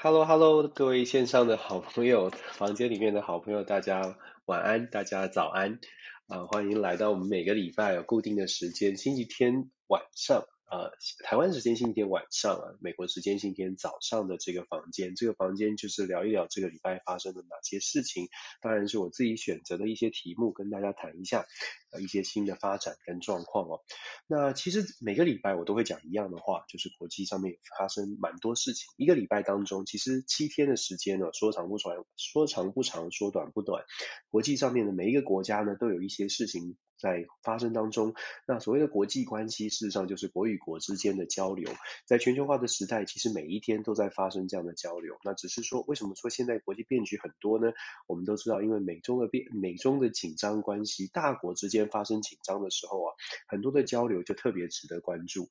[0.00, 4.16] Hello，Hello，各位线上的好朋友，房间里面的好朋友，大家
[4.46, 5.80] 晚安，大家早安，
[6.28, 10.44] 啊，欢迎来到我们每个礼拜有固定的时间，星期天晚上。
[10.70, 10.92] 呃，
[11.24, 18.28] 台湾时间星期天晚上啊，美国时间星期天早上的这个房间，这个房间就是聊一聊这个礼拜发生的哪些事情，
[18.60, 21.46] 当然是我自己选择的一些题目，跟大家谈一下
[21.90, 23.80] 呃一些新的发展跟状况哦。
[24.26, 28.92] 那其实每个礼拜我都会讲一样的话，就是国际上面发生蛮多事情。
[28.98, 33.84] 一个礼拜当中，其实七天的时间呢，说长不长，说长不长，说短不短。
[34.28, 36.76] 国际上面的每一个国家呢，都有一些事情。
[36.98, 38.14] 在发生当中，
[38.46, 41.70] 那所谓的国际关系，事实上就是国与国之间的交流。
[42.06, 45.16] 在全球化的时代，其实每一天都在发生这样的交流。
[45.24, 47.72] 那只是说，为什么说现在国际变局很多呢？
[48.06, 53.14] 我们都知道，因为美中的变，美中的紧张关系，大国之间发生紧张的时候啊，
[53.46, 55.48] 很多的交流就特别值得关注。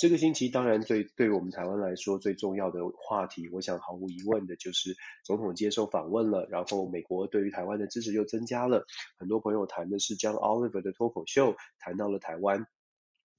[0.00, 8.86] 这个星期当然对对于我们台湾来说最重要的话题，我想毫无疑问的就是总统接受访问了，然后美国对于台湾的支持又增加了。
[9.18, 12.66] 很多朋友谈的是将 Oliver 的脱口秀，谈到了台湾，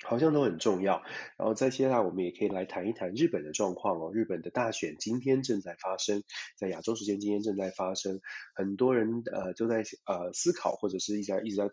[0.03, 1.01] 好像都很重要。
[1.35, 4.11] 然后在接下来我们也可以来谈一谈日本的状况哦。
[4.13, 6.21] 日本的大选今天正在发生，
[6.59, 8.21] 在亚洲时间今天正在发生，
[8.53, 11.67] 很多人呃都在呃思考或者是一直在一直在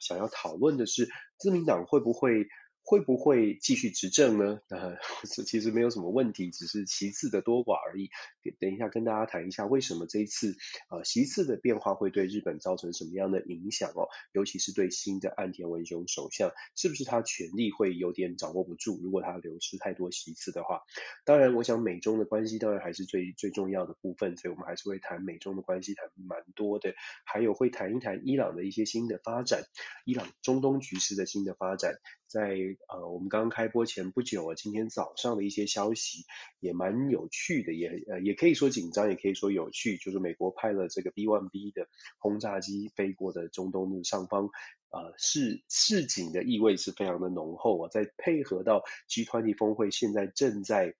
[0.00, 2.46] 想要讨论的是自民党会不会。
[2.86, 4.60] 会不会继续执政呢？
[4.68, 4.96] 呃，
[5.46, 8.10] 其实没有什么问题，只是席次的多寡而已。
[8.60, 10.54] 等一下跟大家谈一下，为什么这一次
[10.90, 14.08] 呃席次的变化会对日本造成什么样的影响哦？
[14.32, 19.00] 尤其是对新的岸田文雄首相，是不是他权力会有点掌握不住？
[19.02, 20.82] 如果他流失太多席次的话，
[21.24, 29.62] 当然，我想美中的关系当然还是最最重要的部分，所以我们还是会谈美中的关系，谈蛮多的，还有会谈一谈伊朗的一些新的发展，
[30.04, 31.94] 伊朗中东局势的新的发展。
[32.26, 36.24] 在呃，我们刚刚开播前不久啊，今天早上的一些消息
[36.60, 41.88] 也蛮有趣的，也呃也可以说紧张，也可以说有趣，就是美国派了这个 B-1B 的
[42.18, 44.50] 轰炸机飞过的中东的上方，
[44.90, 50.94] 呃，市市井的意味是非常的浓厚啊，再配合到 G20 峰会现在正在。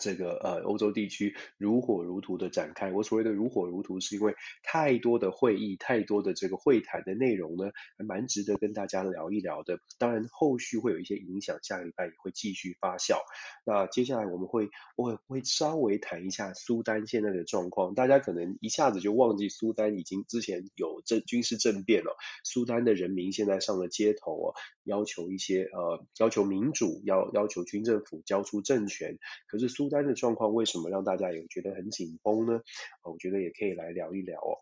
[0.00, 2.92] 这个呃，欧洲地区如火如荼的展开。
[2.92, 9.80] 我所谓的如火如荼，是因为太多的会议，太多的这个会谈的内容呢，还蛮值得跟大家聊一聊的。
[9.98, 13.16] 当然，后续会有一些影响，下个礼拜也会继续发酵。
[13.64, 17.94] 那接下来我们会我会，会稍微谈一下苏丹现在的状况。
[17.94, 22.16] 大家可能一下子就忘记苏丹已经之前有政军事政变了。
[22.44, 29.18] 苏丹的人民现在上了街头啊，要求一些呃，要求民主，要要求军政府交出政权。
[29.48, 32.60] 可是苏孤单的状况为什么让大家有觉得很紧绷呢？
[33.04, 34.58] 我觉得也可以来聊一聊哦。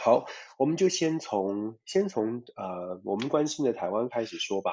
[0.00, 0.24] 好，
[0.58, 4.72] 我们就先从先从呃我们关心的台湾开始说吧。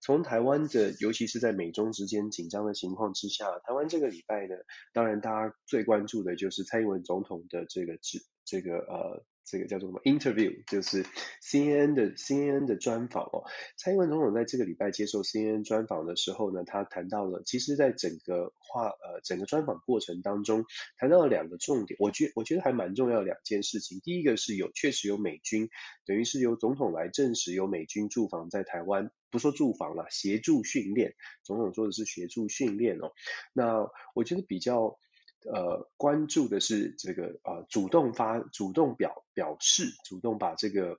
[0.00, 4.54] 从台湾的，尤其是在美中之间紧张的情况之下，台湾这个礼拜呢，
[4.92, 9.24] 当然大家最关注的就是蔡英文总统的这个这这个呃。
[9.44, 11.04] 这个叫做什么 interview，就是
[11.42, 13.44] CNN 的 CNN 的专访哦。
[13.76, 20.64] 蔡英文总统在这个礼拜接受 CNN 专访的时候呢，他谈到了，其实在整个话呃整个专访过程当中，
[20.96, 24.00] 谈到了两个重点，我觉我觉得还蛮重要的两件事情。
[24.00, 25.68] 第一个是有确实有美军，
[26.06, 31.14] 等于是由总统来证实有美军驻防在台湾，不说驻防了，协助训练。
[31.42, 33.12] 总统说的是协助训练哦。
[33.52, 34.98] 那我觉得比较。
[35.44, 40.98] 呃，关注的是这个呃，主动发、主动表表示、主动把这个。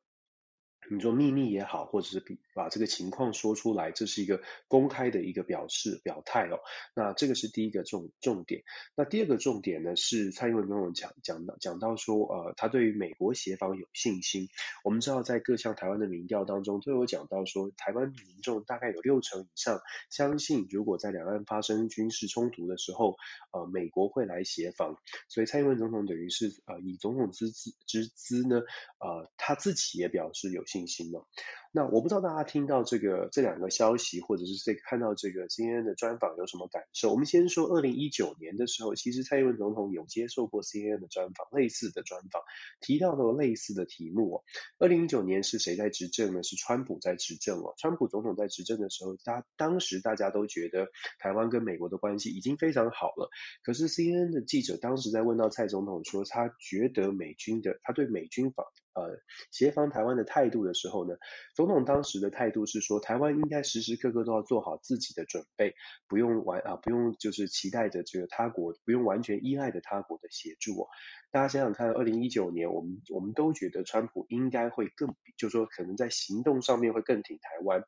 [0.91, 2.19] 你说秘密也好，或者是
[2.53, 6.59] 把这个情况说出来，这是一个公开的一个表示表态哦。
[6.93, 8.63] 那这个是第一个重重点。
[8.95, 14.49] 那第二个重点呢，是蔡英文跟我们讲讲到讲到说，呃，他对于美国协防有信心。
[14.83, 19.81] 我们知道，在各项台湾的民调当中，都有讲到说，台湾民众大概有六成以上
[20.11, 23.17] 相信，如果在两岸发生军事冲突的时候，
[23.51, 24.97] 呃，美国会来协防。
[25.27, 28.61] 所以蔡英文总统等于是呃以总统之之之资呢，
[28.99, 30.83] 呃，他自己也表示有信心。
[30.83, 31.25] 信心了。
[31.75, 37.09] 那我不知道大家听到这个这两个消息，或者是这看到这个 CNN 的专访有什么感受？
[37.09, 42.43] 我们先说二零一九年的时候，其实蔡英文总统有接受过 CNN 的专访，类似的专访，
[42.79, 44.43] 提到了类似的题目哦。
[44.77, 46.43] 二零一九年是谁在执政呢？
[46.43, 47.73] 是川普在执政哦。
[47.79, 53.31] 川普总统在执政的时候，他当时大家都觉得台湾跟美国的关系已经非常好了。
[53.63, 59.19] 可是 CNN 的记者当时在问到蔡总统说，他觉得美军的他对美军访呃
[59.51, 61.15] 协防台湾的态度的时候呢，
[61.55, 65.75] 总统当时的态度是说，台湾应该时时刻刻都要做好自己的准备，
[66.07, 70.87] 不用完啊，不用就是期待着这个他国，不用完全依赖着他国的协助哦。
[71.31, 77.83] 大家想想看，二零一九年我们我们都觉得川普应该会更，就是说可能在行动上面会更挺台湾。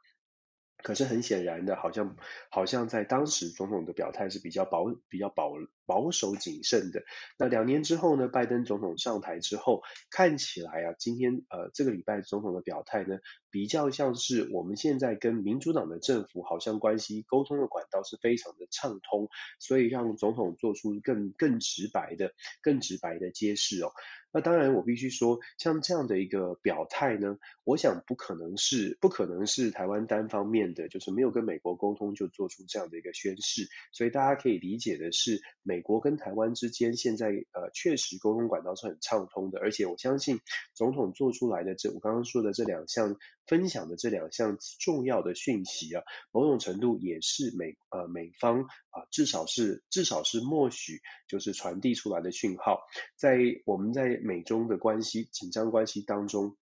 [0.83, 2.15] 可是很显然的，好像
[2.51, 5.53] 好像在当时总统的表态是比较保比较保
[5.85, 7.03] 保守谨慎的。
[7.37, 19.29] 那两年之后呢，拜登总统上台之后，看起来啊，今天呃这个礼拜总统的表态呢，比较像是我们现在跟民主党的政府好像关系沟通的管道是非常的畅通，
[19.59, 23.91] 所以让总统做出更更直白的、更直白的揭示哦。
[24.31, 33.69] 那当然，我必须说，像这样的一个表态呢，我想不可能是不可能是台湾单方面的，就是没有跟美国沟通就做出这样的一个宣示。
[33.93, 40.39] 所以大家可以理解的是，美美国跟台湾之间现在呃确实沟通管道是很畅通的，而且我相信
[40.73, 48.61] 总统做出来的这我刚刚说的这两项分享的这两项重要的讯息啊，某种程度也是美呃美方
[48.95, 52.79] 啊、至少是至少是默许就是传递出来的讯号，
[53.15, 54.05] 在我们在。
[54.25, 56.55] 美中的关系紧张关系当中，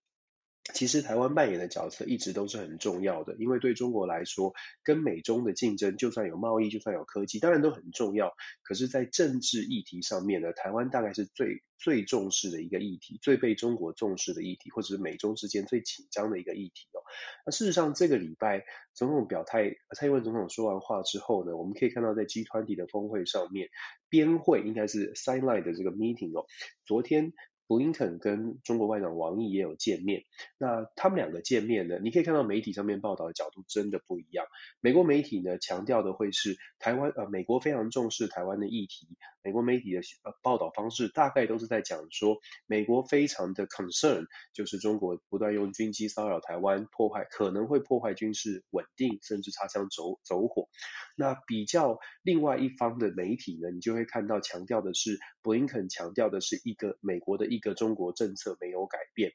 [0.74, 8.32] 其实台湾扮演的角色一直都是很重要的，因为对中国来说，跟美中的竞争，就算有贸易，就算有科技，当然都很重要。
[8.64, 17.04] 可是，在政治议题上面呢，台湾大概是最最重视的一个议题，最被中国重视的议题，或者是美中之间最紧张的一个议题哦。
[17.46, 18.64] 那事实上，这个礼拜
[18.94, 23.68] 总统表态，蔡英文总统说完话之后呢，我们可以看到在 G20 的峰会上面，
[24.08, 26.46] 边会应该是 sideline 的这个 meeting 哦，
[26.86, 27.34] 昨天。
[27.68, 30.24] 布林肯跟中国外长王毅也有见面，
[30.58, 34.46] 那他们两个见面呢，你可以看到媒体上面报道的角度真的不一样。
[34.82, 39.08] 美国媒体呢强调的会是台湾呃，美国非常重视台湾的议题，
[39.42, 42.38] 美国媒体的呃报道方式大概都是在讲说，
[42.68, 50.68] 美国非常的 concern，就是中国不断用军机骚扰台湾，破坏可能会破坏军事稳定，甚至擦枪走走火。
[51.16, 57.64] 那比较另外一方的媒体呢，你就会看到强调的是布林肯强调的是一个美国的一。
[57.64, 59.32] 个中国政策没有改变，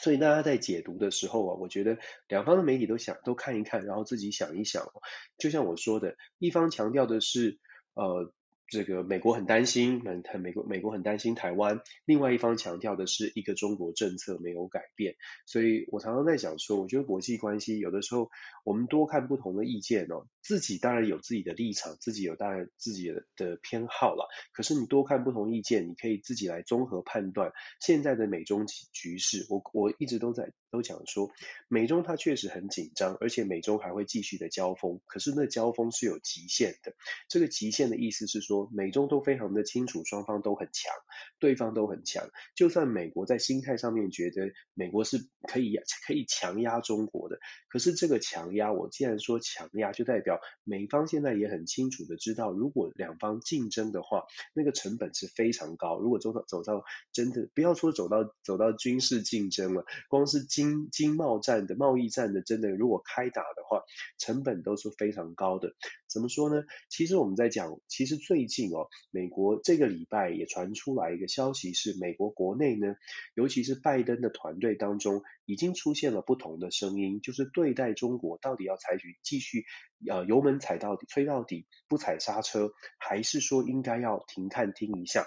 [0.00, 1.98] 所以大家在解读的时候啊，我觉得
[2.28, 4.90] 两方的媒体都想都看一看，然后自己想一想。
[5.36, 7.58] 就像我说的，一方强调的是
[7.92, 8.32] 呃。
[8.68, 11.80] 这个美国很担心，很美国美国很担心台湾。
[12.04, 15.14] 另外一方强调的是一个中国政策没有改变，
[15.46, 18.28] 所以我常常在讲说，我觉得国际关系有的时候
[18.64, 24.26] 我们多看不同的意见哦，自己当然有自己的立场，自己有当然自己的的偏好了。
[24.52, 29.46] 可是你多看不同意见，你可以自己来综合判断现在的美中局势。
[29.48, 31.30] 我我一直都在都讲说，
[31.68, 35.00] 美中它确实很紧张，而且美中还会继续的交锋。
[35.06, 36.96] 可是那交锋是有极限的，
[37.28, 38.55] 这个极限的意思是说。
[38.72, 40.92] 美中都非常的清楚，双方都很强，
[41.38, 42.28] 对方都很强。
[42.54, 45.76] 就算美国在心态上面觉得美国是可以
[46.06, 47.38] 可以强压中国的，
[47.68, 54.24] 可是这个强压，我既然说强压，就代表美方现在也很清楚的知道，如果两方竞争的话，
[54.54, 55.98] 那个成本是非常高。
[55.98, 63.82] 如果走到走到真的，不要说走到走到军事竞争了，光是经经贸战的贸易战的，真的如果开打的话，
[64.18, 65.74] 成本都是非常高的。
[66.16, 66.64] 怎么说呢？
[66.88, 72.96] 其实我们在讲，其实最近哦，美国这个礼拜也传出来一个消息，是美国国内呢，
[73.34, 79.66] 尤其是拜登的团队当中，已经出现了不同的声音，就是对待中国到底要采取继续
[80.08, 85.26] 呃油门踩到底，推到底，不踩刹车，还是说应该要停看听一下。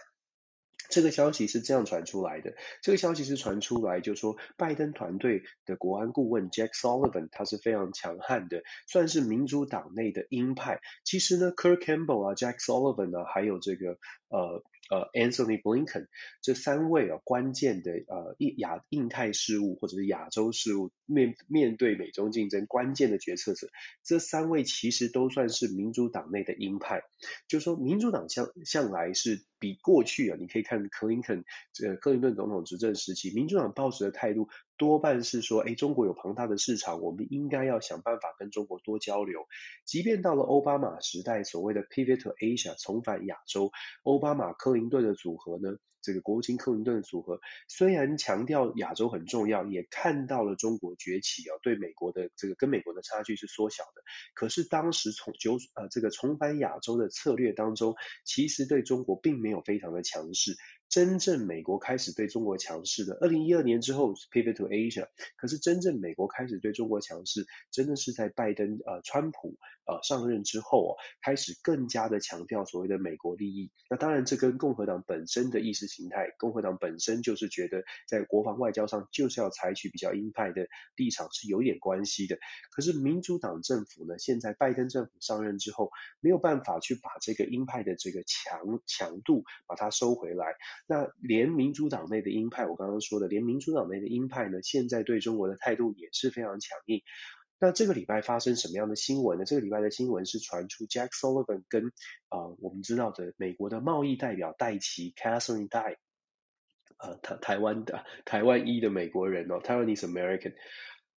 [0.89, 10.81] 这个消息是这样传出来的，这个消息是传出来，就说拜登团队的国安顾问 Jack Sullivan 他是非常强悍的，算是民主党内的鹰派。
[11.03, 13.97] 其实呢，Kirk Campbell 啊，Jack Sullivan 啊，还有这个
[14.29, 14.63] 呃。
[14.89, 16.07] 呃，Anthony Blinken
[16.41, 23.69] 这三位啊关键的呃亚印太事务或者是亚洲事务面面对美中竞争关键的决策者，
[24.03, 27.03] 这三位其实都算是民主党内的鹰派。
[27.47, 34.49] 就是说，民主党向向来是比过去啊，你可以看克林肯这克林顿总统执政时期，民主党抱持的态度。
[34.79, 39.41] 多半是说，哎，中国有庞大的市场，我们应该要想办法跟中国多交流。
[39.85, 43.71] 即便到了奥巴马时代，所谓的 Pivot to Asia，重返亚洲，
[44.03, 54.01] 奥巴马克林顿的组合呢，这个国务卿克林顿的组合，虽然强调亚洲很重要，也看到了中国崛起啊，对美国的这个跟美国的差距是缩小的。
[54.33, 60.55] 可是当时从九呃这个重返亚洲的策略当中，其实对中国并没有非常的强势。
[60.89, 73.69] 真正美国开始对中国强势的，二零一二年之后 Pivot to Asia，可是真正美国开始对中国强势，真的是在拜登呃川普呃上任之后哦，开始更加的强调所谓的美国利益。
[73.87, 82.37] 那当然这跟共和党本身的意识形态，共和党本身就是觉得在国防外交上就是要采取比较鹰派的立场是有点关系的。
[82.71, 85.91] 可是民主党政府呢，现在拜登政府上任之后，
[86.21, 90.55] 没有办法去把这个鹰派的这个强强度把它收回来。
[90.87, 97.01] 那连民主党内的鹰派，我刚刚说的，连民主党内的鹰派呢，现在对中国的态度也是非常强硬。
[97.59, 99.45] 那这个礼拜发生什么样的新闻呢？
[99.45, 101.87] 这个礼拜的新闻是传出 Jack Sullivan 跟
[102.29, 105.97] 啊、我们知道的美国的贸易代表戴奇 Catherine Tai，
[106.97, 110.53] 呃台台湾的台湾裔的美国人哦，Taiwanese American。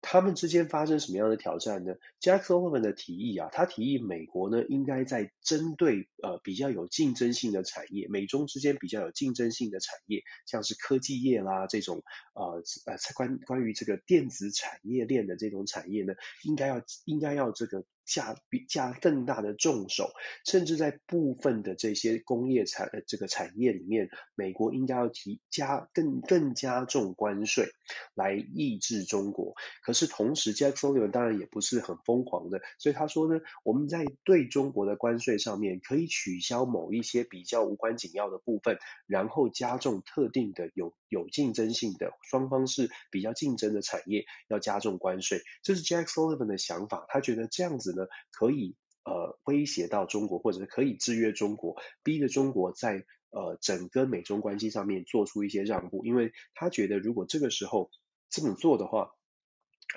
[0.02, 12.02] 他们之间发生什么样的挑战呢？Jackson 的提议啊，他提议美国呢应该在针对呃比较有竞争性的产业，美中之间比较有竞争性的产业，像是科技业啦这种
[12.34, 16.12] 呃呃关关于这个电子产业链的这种产业呢，
[16.44, 17.84] 应该要应该要这个。
[18.04, 20.10] 下比加更大的重手，
[20.44, 27.70] 甚至在部分的这些工业产呃这个产业里面，美国应该要提加更更加重关税
[28.14, 29.54] 来抑制中国。
[29.82, 45.42] 可是同时，Jack Sullivan 当然也不是很疯狂的，所以他说呢，我们在对中国的关税上面可以取消某一些比较无关紧要的部分，然后加重特定的有有竞争性的双方是比较竞争的产业要加重关税。
[45.62, 47.92] 这是 Jack Sullivan 的想法，他觉得这样子。
[47.94, 57.90] 呢，可以呃威胁到中国，或者可以制约中国，逼着中国在呃整个美中关系上面做出一些让步，因为他觉得如果这个时候
[58.30, 59.10] 这么做的话，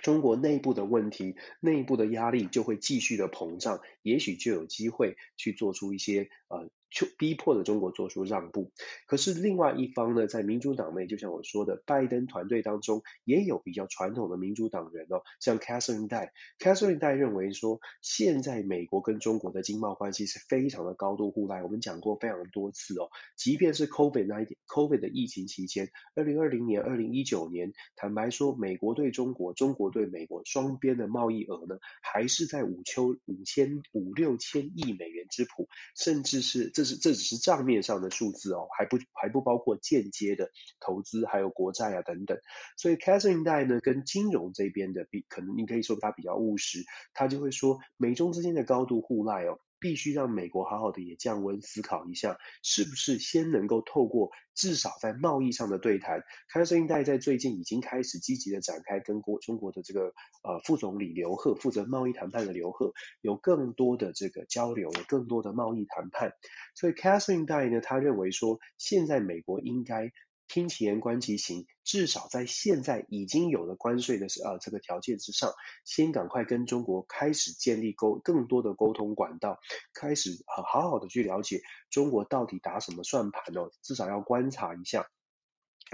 [0.04, 6.70] 中国内部的问题、内部的压力就会继续的膨胀，也许就有机会去做出一些呃。
[6.90, 8.72] 就逼迫了中国做出让步，
[9.06, 36.96] 可是另外一方呢，在民主党内，就像我说的，拜登团队当中也有比较传统的民主党人哦，像 Katherine Tai，Katherine Tai 认为说，现在美国跟中国的经贸关系是非常的高度互赖，我们讲过非常多次哦，即便是 COVID-19、COVID 的疫情期间，二零二零年、二零一九年，坦白说，美国对中国、中国对美国双边的贸易额呢，还是在五秋五千五六千亿美元之谱，甚至是这是。
[37.06, 42.40] 这只是账面上的数字哦，还不还不包括间接的投资，还有国债啊等等。
[42.78, 49.60] 所以 Katherine Tai 呢，跟金融这边的比，可能你可以说它比较务实，他就会说，美中之间的高度互赖哦。
[49.86, 56.24] 必须让美国好好的也降温思考一下，是不是先能够透过至少在贸易上的对谈。
[56.52, 66.34] Katherine Tai 在最近已经开始积极的展开跟国中国的这个呃副总理刘鹤负责贸易谈判的刘鹤有更多的这个交流，有更多的贸易谈判。
[66.74, 70.12] 所以 Katherine Tai 呢，他认为说现在美国应该。
[70.48, 79.60] 听其言观其行，至少在现在已经有了关税的呃这个条件之上，先赶快跟中国开始建立沟更多的沟通管道，
[79.94, 85.10] 开始好好好的去了解中国到底打什么算盘哦，至少要观察一下。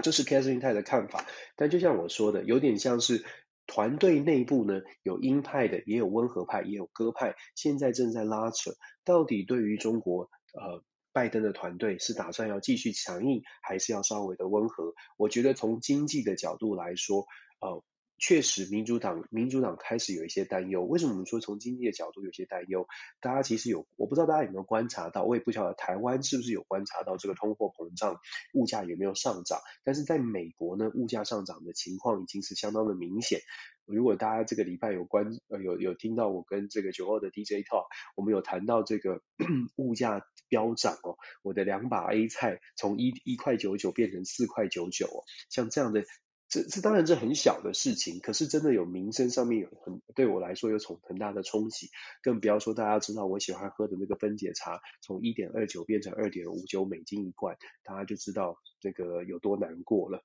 [0.02, 3.24] 这是 Katherine Tai 的看法，但就像我说的，有点像是
[3.66, 8.72] 团队内部呢，有鹰派的，也有温和派，也有鸽派，现在正在拉扯，
[9.04, 10.84] 到底对于中国呃。
[11.12, 14.94] 拜登的团队是打算要继续强硬，还是要稍微的温和？
[15.16, 17.26] 我觉得从经济的角度来说，
[17.60, 17.84] 呃，
[18.22, 20.84] 确实民主党民主党开始有一些担忧。
[20.84, 22.86] 为什么我们说从经济的角度有些担忧？
[23.20, 28.20] 大家其实有，我不知道大家有没有观察到，我也不晓得台湾是不是有观察到这个通货膨胀，
[28.54, 29.58] 物价有没有上涨？
[29.82, 33.40] 但是在美国呢，物价上涨的情况已经是相当的明显。
[33.86, 39.20] 如果大家这个礼拜有关呃有有听到我跟这个九二的 DJ talk，我们有谈到这个
[39.74, 46.04] 物价飙涨哦，我的两把 A 菜从一一块九九变成四块九九哦，像这样的
[46.52, 51.88] 这这当然是很小的事情，可是真的有民生上面有很对我来说有从很大的冲击，
[52.22, 60.22] 更不要说大家知道我喜欢喝的那个分解茶从一点二九变成二点五九美金一罐，大家就知道那个有多难过了。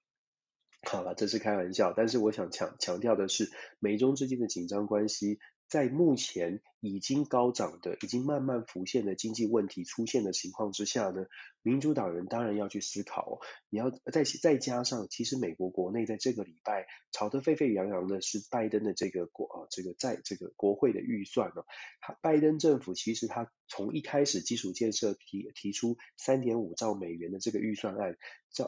[0.83, 11.25] 好了，这是开玩笑，但是我想强强调的是，美中之间的紧张关系，在目前已经高涨的、已经慢慢浮现的经济问题出现的情况之下呢，
[11.61, 13.21] 民主党人当然要去思考。
[13.21, 21.63] 哦，你要再再加上，其实美国国内在这个礼拜吵得沸沸扬扬的是拜登的这个国啊，这个在这个国会的预算呢，
[21.99, 28.15] 他拜登政府其实他从一开始基础建设提提出三点五兆美元的这个预算案，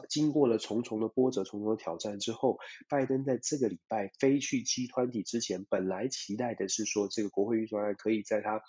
[0.08, 8.60] 经过了重重的波折、重重的挑战之后，拜登在这个礼拜飞去 G 团体之前，本来期待的是说这个国会预算案可以在他。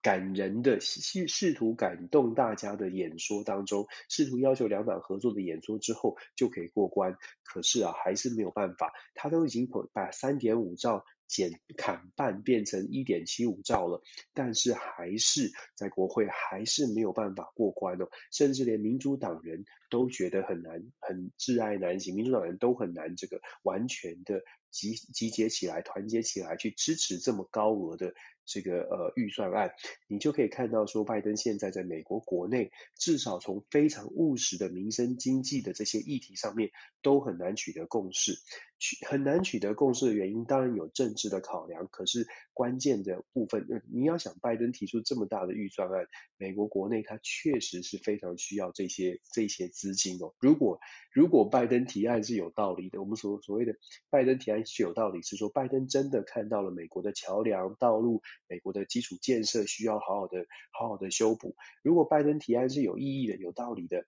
[0.00, 14.00] 感人的试试图感动大家的演说当中，试图要求两党合作的演说之后就可以过关，可是啊还是没有办法，他都已经把三点五兆减砍半变成一点七五兆了，
[14.32, 24.42] 但是还是在国会还是没有办法过关哦，甚至连民主党人都觉得很难，很挚爱难行，民主党人都很难这个完全的
[24.74, 28.12] 集集结起来，团结起来去支持这么高额的。
[28.46, 29.72] 这个呃预算案，
[30.06, 36.70] 你就可以看到说，拜登现在在美国国内，至少从非常务实的民生经济的这些议题上面，
[37.02, 38.38] 都很难取得共识。
[38.76, 50.34] 取很难取得共识的原因，当然有政治的考量，可是关键的部分，你要想拜登提出这么大的预算案，美国国内他确实是非常需要这些这些资金哦。
[50.40, 50.80] 如果
[51.12, 53.76] 如果拜登提案是有道理的，我们所所谓的
[54.10, 58.22] 拜登提案是有道理，是说拜登真的看到了美国的桥梁、道路。
[58.48, 61.56] 美国的基础建设需要好好的、好好的修补。
[61.82, 64.06] 如果拜登提案是有意义的、有道理的，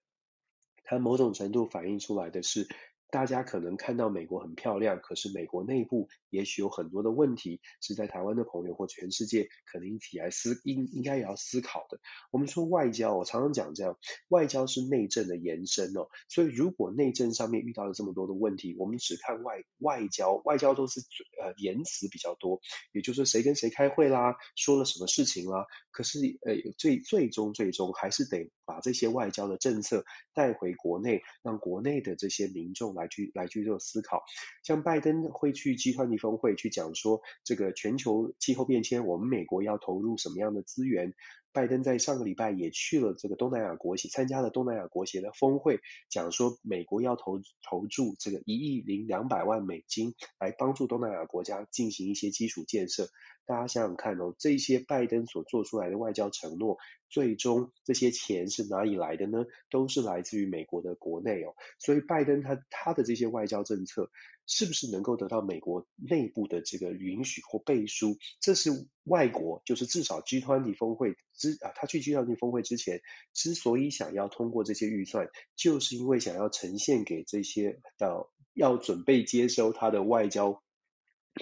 [0.84, 2.68] 它某种程度反映出来的是。
[3.08, 12.00] 大家可能看到美国很漂亮，可是美国内部也许有很多的问题，是在台湾的朋友或全世界可能一起来思应应该也要思考的。
[12.32, 13.96] 我们说外交，我常常讲这样，
[14.28, 16.08] 外交是内政的延伸哦。
[16.28, 21.00] 所以如果内政上面遇到了这么多的问题，我们只看外外交，外交都是
[21.38, 22.60] 呃言辞比较多，
[22.92, 25.66] 也就是谁跟谁开会啦，说了什么事情啦。
[25.90, 32.96] 可是呃最最终最终还是得把这些外交的政策带回国内，让国内的这些民众。
[32.96, 34.22] 来去来去做思考，
[34.62, 41.12] 像拜登会去 G20 峰会去讲说，这个全球气候变迁，我们美国要投入什么样的资源？
[41.56, 53.08] 拜登在上个礼拜也去了这个东南亚国协，参加了东南亚国协的峰会，讲说美国要投投注这个一亿零两百万美金来帮助东南亚国家进行一些基础建设。
[53.46, 59.44] 大家想想看哦，这些拜登所做出来的外交承诺，最终这些钱是哪里来的呢？
[59.70, 61.54] 都是来自于美国的国内哦。
[61.78, 64.10] 所以拜登他他的这些外交政策，
[64.46, 68.16] 是不是能够得到美国内部的这个允许或背书？
[68.40, 73.00] 这是外国，就是至少 G20 峰会之啊，他去 G20 峰会之前，
[73.32, 80.62] 之所以想要通过这些预算，就是因为想要呈现给这些到要准备接收他的外交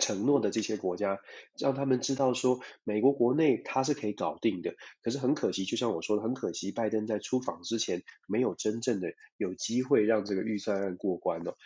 [0.01, 1.21] 承诺的这些国家，
[1.59, 4.75] 让他们知道说，美国国内他是可以搞定的。
[5.03, 11.57] 可是很可惜，就像我说的，很可惜，拜登在出访之前，没有真正的有机会让这个预算案过关哦。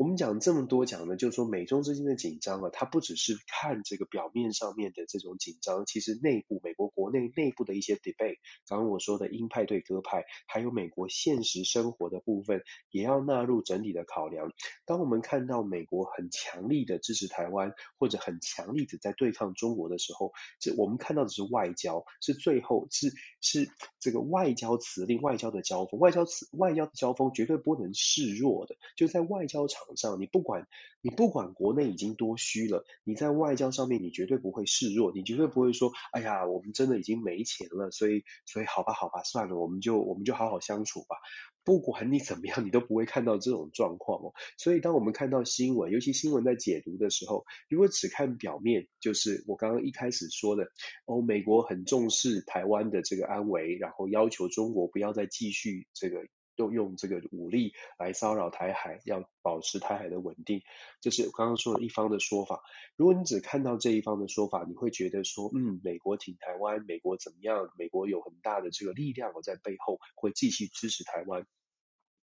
[0.00, 14.50] 我们讲这么多，讲呢就是说美中之间的紧张啊，它不只是看这个表面上面的这种紧张，其实内部美国国内内部的一些 debate，刚刚我说的鹰派对鸽派，还有美国现实生活的部分，也要纳入整体的考量。
[14.86, 30.66] 当我们看到美国很强力的支持台湾，或者很强力的在对抗中国的时候，这我们看到的是外交，是最后是是这个外交辞令、外交的交锋，外交辞外交的交锋绝对不能示弱的，就在外交场上，你不管
[31.02, 41.16] 你不管国内已经多虚了，你在外交上面你绝对不会示弱，你绝对不会说，哎呀，我们真的已经没钱了，所以所以好吧好吧，算了，我们就我们就好好相处吧。
[41.62, 44.32] 不管你怎么样，你都不会看到这种状况哦。
[44.56, 50.64] 所以当我们看到新闻，尤其新闻在解读的时候，如果只看表面，就是我刚刚一开始说的，
[51.04, 56.24] 哦，美国很重视台湾的这个安危，然后要求中国不要再继续这个。
[56.60, 60.60] 都用这个武力来骚扰台海，要保持台海的稳定，
[61.00, 62.62] 这是刚刚说的一方的说法。
[62.96, 67.70] 如果你只看到这一方的说法，你会觉得说，嗯，美国挺台湾，美国怎么样？
[67.78, 71.46] 美国有很大的这个力量我在背后，会继续支持台湾。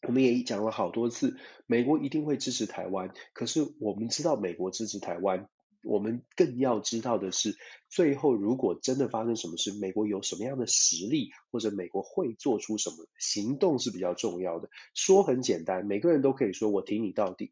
[0.07, 3.11] 我们也讲了好多次，美国一定会支持台湾。
[3.33, 5.49] 可是我们知道，美国支持台湾。
[5.83, 7.55] 我们更要知道的是，
[7.89, 14.69] 最后如果真的发生什么事，美国有什么样的实力，或者美国会做出什么行动是比较重要的。
[14.93, 17.51] 说很简单，每个人都可以说我挺你到底。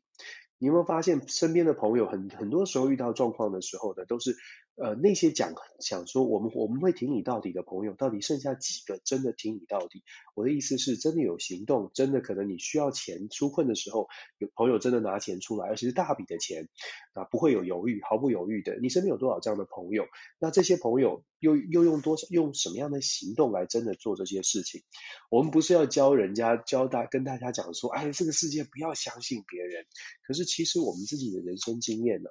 [0.59, 4.35] 你有没有发现，身边的朋友很很多时候遇到状况的时候呢，都是。
[4.79, 10.03] 呃，那些讲想说我们我们会挺你到底的朋友，到底剩下几个真的挺你到底？
[10.35, 16.69] 我的意思是，真的有行动，真的可能你需要钱出困的时候，有朋友真的拿钱出来，而且是大笔的钱，
[17.13, 18.77] 啊，不会有犹豫，毫不犹豫的。
[18.79, 20.05] 你身边有多少这样的朋友？
[20.37, 24.83] 那这些朋友又又用多少用什么样的行动来真的做这些事情？
[25.31, 29.87] 我们不是要教人家教大跟大家讲说，哎，这个世界不要相信别人。
[30.21, 32.29] 可是其实我们自己的人生经验呢？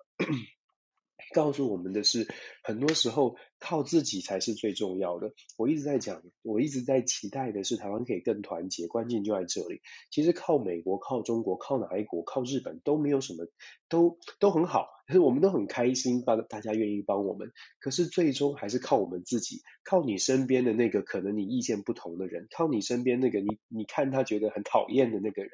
[1.34, 2.26] 告诉我们的是，
[2.62, 5.32] 很多时候靠自己才是最重要的。
[5.56, 9.80] 我一直在讲，我一直在期待的是台湾可以更团结，关键就在这里。
[10.10, 13.46] 其实靠美国、靠中国、靠哪一国、靠日本都没有什么，
[13.88, 17.52] 都都很好，可是我们都很开心，帮大家愿意帮我们。
[17.80, 25.50] 可是最终还是靠我们自己，靠你身边的那个可能你意见不同的人，靠你身边那个你你看他觉得很讨厌的那个人，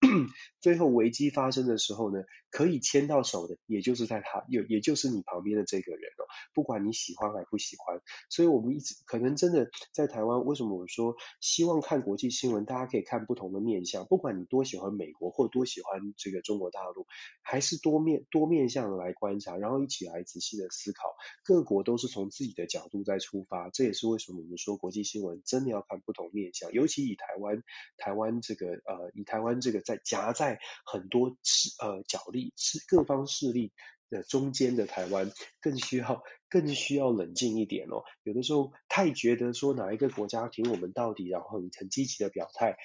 [0.60, 8.00] 最后危机发生的时候呢，可以牵到手的，也就是在他，也也就是你旁边的这个人哦，不管你喜欢还不喜欢。
[8.28, 17.06] 所以我们一直可能真的在台湾，为什么我说希望看国际新闻，大家可以看不同的面向，不管你多喜欢美国或多喜欢这个中国大陆，
[17.42, 27.62] 还是多面多面向的来观察，然后一起来仔细的思考，各国都是从自己的角度在出发，这也是为什么我们说国际新闻真的要看不同面向，尤其以台湾
[27.96, 31.36] 台湾这个呃以台湾这个在夹在很多
[31.80, 33.72] 呃角力是各方势力
[34.12, 38.04] 的中间的台湾，更需要更需要冷静一点哦。
[38.22, 42.76] 有的时候太觉得说哪一个国家挺我们到底，然后你很积极的表态，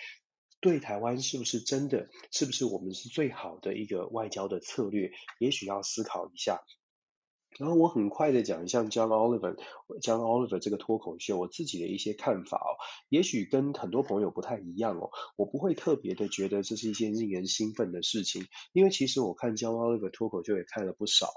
[0.61, 5.11] 对台湾是不是真的，是不是我们是最好的一个外交的策略？
[5.37, 6.61] 也许要思考一下。
[7.57, 12.77] 然后我很快的讲一下 John Oliver，John Oliver 这个脱口秀，我自己的一些看法哦，
[13.09, 21.33] 也许跟很多朋友不太一样哦，我不会特别的觉得这是一件令人兴奋的事情，因为其实我看 John Oliver 脱口秀也看了不少，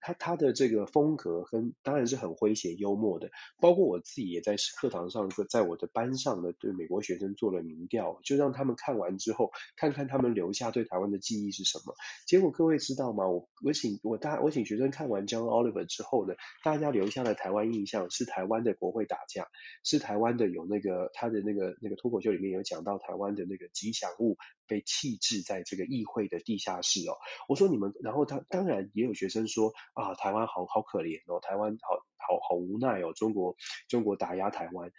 [0.00, 11.94] 他他的这个风格跟当然是很诙谐幽默的，包括我自己也在课堂上，在我的班上呢，对美国学生做了民调，就让他们看完之后，看看他们留下对台湾的记忆是什么，
[12.26, 13.26] 结果各位知道吗？
[13.26, 15.61] 我我请我大我请学生看完 John Oliver。
[15.86, 19.48] 之后呢，大家留下的台湾印象是台湾的国会打架，
[19.84, 27.14] 是台湾的有那个他的那个那个脱口秀里面有讲到台湾的那个吉祥物被弃置在这个议会的地下室哦。
[27.48, 33.56] 我说你们，然后他当然也有学生说啊，台湾好好可怜哦，台湾好好好无奈哦，中国
[33.88, 34.90] 中国打压台湾。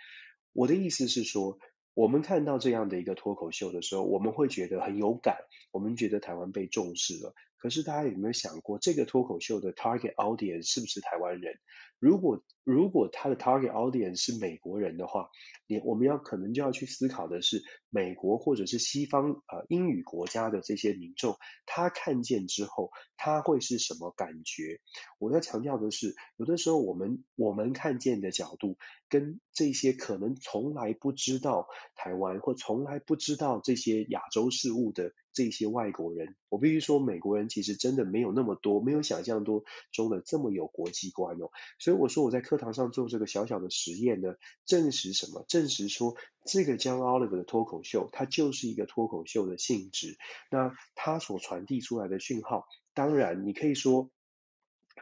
[0.54, 1.58] 我的意思是说，
[1.96, 5.38] 我们看到这样的一个脱口秀的时候，我们会觉得很有感，
[5.72, 7.34] 我们觉得台湾被重视了。
[7.64, 11.54] 可是大家有没有想过，这个脱口秀的 target audience 是不是台湾人？
[11.98, 15.30] 如果如果他的 target audience 是美国人的话，
[15.66, 24.82] 你我们要可能就要去思考的是，美国或者是西方呃英语国家的这些民众，他看见之后他会是什么感觉？
[25.18, 35.14] 我要强调的是，有的时候我们我们看见的角度，跟这些可能从来不知道台湾或从来不知道这些亚洲事务的。
[35.34, 41.50] 这些外国人，我必须说，美国人其实真的没有那么多，没有想象多中的这么有国际观哦。
[41.80, 45.44] 所以我说我在课堂上做这个小小的实验呢，证实什么？
[45.48, 46.16] 证实说
[46.46, 50.18] 这个江 Olive 的脱口秀，它就是一个脱口秀的性质。
[50.52, 54.12] 那它所传递出来的讯号，当然你可以说，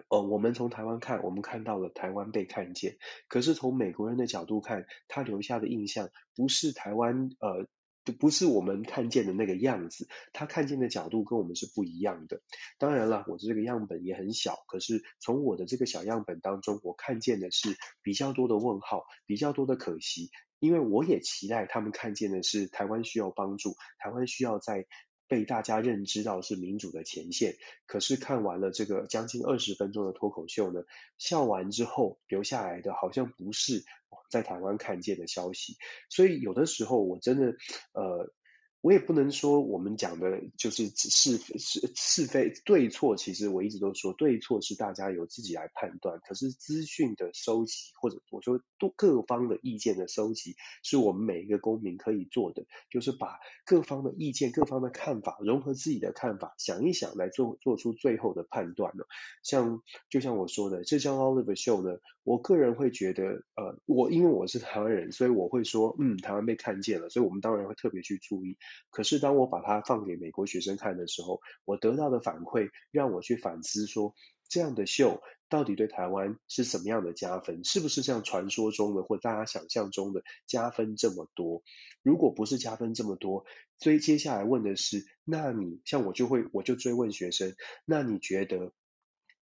[0.07, 2.97] 呃，我们从台湾看，我们看到了台湾被看见。
[3.27, 7.67] 可是从美国人的角度看，他留下的印象不是台湾，呃。
[8.05, 12.41] 就不是我们看见的那个样子，他看见的角度跟我们是不一样的。
[12.77, 24.85] 当然了，我的这个样本也很小，可是从我的这个小样本当中，我看见的是比较多的问号，比较多的可惜，因为我也期待他们看见的是台湾需要帮助，台湾需要在。
[25.27, 30.81] 被大家认知到是民主的前线，可是看完了这个将近二十分钟的脱口秀呢，
[31.17, 33.85] 笑完之后留下来的好像不是
[34.29, 35.77] 在台湾看见的消息，
[36.09, 37.55] 所以有的时候我真的
[37.93, 38.33] 呃。
[38.81, 46.19] 我也不能说我们讲的就是是是是非对错，其实我一直都说对错是大家由自己来判断。
[46.27, 59.05] 可是资讯的收集，或者我说多各方的意见的收集，是我们每一个公民可以做的，就是把各方的意见、各方的看法融合自己的看法，想一想来做做出最后的判断了。
[59.43, 68.57] 像就像我说的，这张 Oliver Show 呢，我个人会觉得，呃，我因为我是台湾人，所以我会说，嗯，台湾被看见了，所以我们当然会特别去注意。
[68.89, 74.13] 可是当我把它放给美国学生看的时候，我得到的反馈让我去反思说，
[74.49, 77.63] 这样的秀到底对台湾是什么样的加分？
[77.63, 81.63] 是不是像传说中的或大家想象中的加分这么多？
[82.03, 83.45] 如果不是加分这么多，
[83.79, 87.53] 所以接下来问的是，那你像我就会我就追问学生，
[87.85, 88.73] 那你觉得？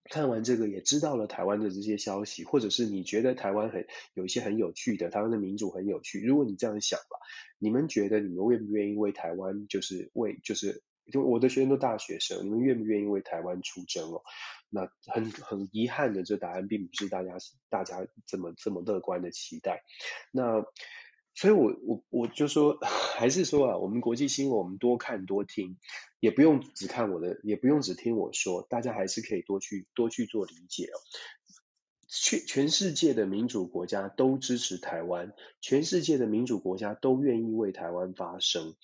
[0.10, 6.20] 看完这个也知道了台湾的这些消息，或者是你觉得台湾很有一些很有趣的，台湾的民主很有趣。
[6.26, 7.18] 如果你这样想吧，
[7.60, 14.22] 你们觉得你们愿不愿意为台湾，就是为就是就我的学生都大学生，你们愿不愿意为台湾出征哦？
[14.70, 17.38] 那很很遗憾的，这答案并不是大家
[17.70, 19.84] 大家这么这么乐观的期待。
[20.32, 20.66] 那。
[21.36, 22.78] 所以我，我我就说，
[23.18, 25.78] 还是说啊，我们国际新闻，我们多看多听，
[26.20, 30.98] 也不用只看我的，也不用只听我说，大家还是可以多去多去做理解哦。
[32.12, 38.76] 全全世界的民主国家都支持台湾，全世界的民主国家都愿意为台湾发声。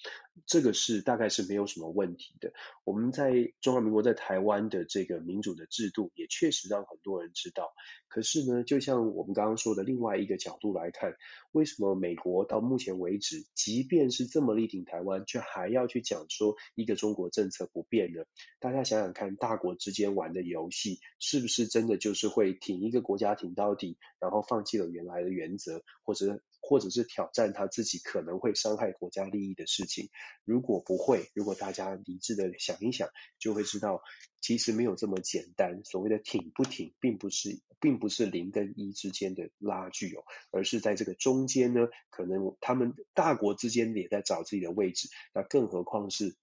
[0.45, 2.53] 这个是大概是没有什么问题的。
[2.83, 7.73] 我们在中华民国在台湾的这个民主的制度，也确实让很多人知道。
[8.07, 11.15] 可是呢，就像我们刚刚说的另外一个角度来看，
[11.51, 18.23] 为什么美国到目前为止，即便是这么力挺台湾，却还要去讲说一个中国政策不变呢？
[18.59, 26.41] 大家想想看，大国之间玩的游戏，是不是真的就是会挺一个国家挺到底，然后放弃了原来的原则，或者？
[26.67, 30.09] 或者是挑战他自己可能会伤害国家利益的事情，
[30.43, 34.01] 如果不会，如果大家理智的想一想，就会知道，
[34.41, 35.83] 其实没有这么简单。
[35.85, 46.35] 所谓的挺不挺，并不是，并不是零跟一之间的拉锯哦，而是在这个中间呢，可能他们大国之间也在找自己的位置，那更何况是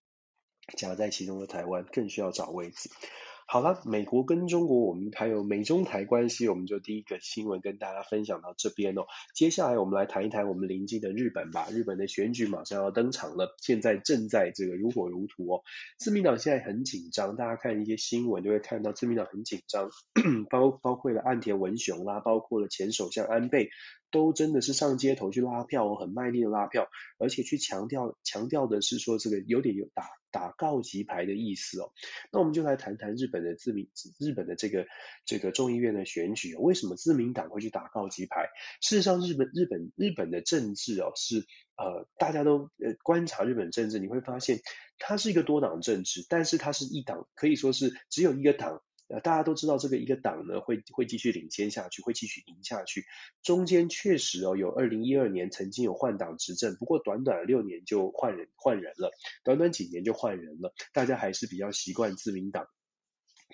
[0.76, 2.90] 夹在其中的台湾，更需要找位置。
[3.52, 9.02] 好了，美国跟中国，我们还有美中台关系，我们就第一个新闻跟大家分享到这边哦。
[9.34, 11.68] 接下来我们来谈一谈我们邻近的日本吧。
[11.70, 15.60] 日本的选举马上要登场了，现在正在这个如火如荼哦。
[15.98, 19.90] 自民党现在很紧张，大家看一些新闻就会看到自民党很紧张，
[20.48, 23.68] 包包括了岸田文雄啦，包括了前首相安倍。
[24.12, 26.86] 都真的是上街头去拉票，很卖力的拉票，
[27.18, 31.90] 而且去强调强调的是说这个有点有打打告急牌的意思哦。
[32.30, 33.88] 那我们就来谈谈日本的自民
[34.20, 34.86] 日本的这个
[35.24, 38.50] 这个众议院的选举，为什么自民党会去打告急牌？
[38.80, 41.46] 事实上，日本日本日本的政治哦是
[41.76, 44.60] 呃大家都呃观察日本政治，你会发现
[44.98, 48.82] 它是一个多党政治，但是它是一党，可以说是只有一个党。
[49.12, 53.04] 呃，大家都知道这个一个党呢会会继续领先下去，会继续赢下去。
[53.42, 59.10] 中间确实哦，有二零一二年曾经有换党执政，不过短短六年就换人换人了，
[59.44, 62.66] 短短几年就换人了，大家还是比较习惯自民党。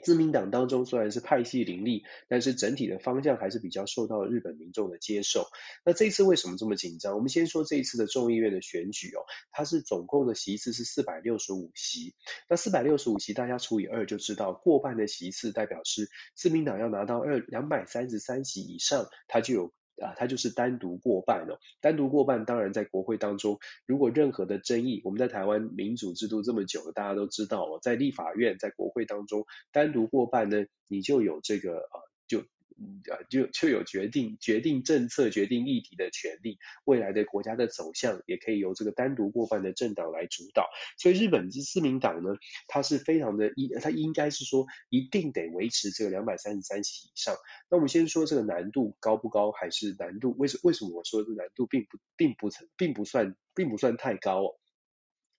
[0.02, 5.46] 自民党当中虽然是派系林立，但是整体的方向还是比较受到日本民众的接受。
[5.84, 7.14] 那这一次为什么这么紧张？
[7.14, 12.14] 我们先说这一次的众议院的选举哦，它是总共的席次是四百六十五席。
[12.48, 19.72] 那四百六十五席大家除以二就知道，过半的席次代表是自民党要拿到二两百三十三席以上，它就有。
[20.00, 32.42] 啊，它就是单独过半哦，单独过半，当然在国会当中，如果任何的争议，我们在台湾民主制度这么久，大家都知道哦，在立法院、在国会当中，单独过半呢，你就有这个啊，就。
[33.10, 40.68] 啊，就就有决定决定政策、决定议题的权利，未来的国家的走向也可以由这个单独过半的政党来主导。
[40.96, 42.36] 所以日本之自民党呢，
[42.66, 47.34] 它是非常的应，它应该是说一定得维持这个两百三十三席以上。
[47.70, 50.34] 那我们先说这个难度高不高，还是难度？
[50.38, 54.54] 为什为什么我说这难度并不并不并不算并不算太高哦？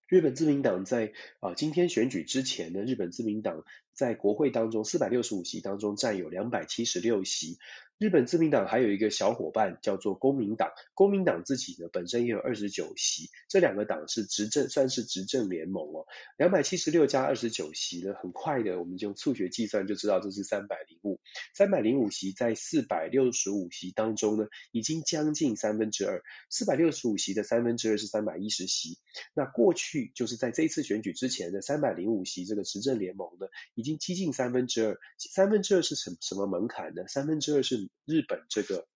[0.10, 7.60] 日本自民党在啊今天选举之前呢，日本自民党在国会当中四百六十五席当中占有两百七十六席。
[8.00, 16.08] 日本自民党还有一个小伙伴叫做公民党，公民党自己呢本身也有二十九席，这两个党是执政，算是执政联盟哦。
[16.38, 21.20] 两百七十六加二十九席呢，很快的我们就用数学计算就知道这是三百零五，
[21.54, 28.98] 三百零五席在四百六十五席当中呢，已经将近三分之二，四百六十五席的三分之二是三百一十席。
[29.34, 37.06] 那过去就是在这一次选举之前的三百零五席这个执政联盟呢，已经接近三分之二，三分之二是什什么门槛呢？
[37.10, 38.88] 三分之二是日本这个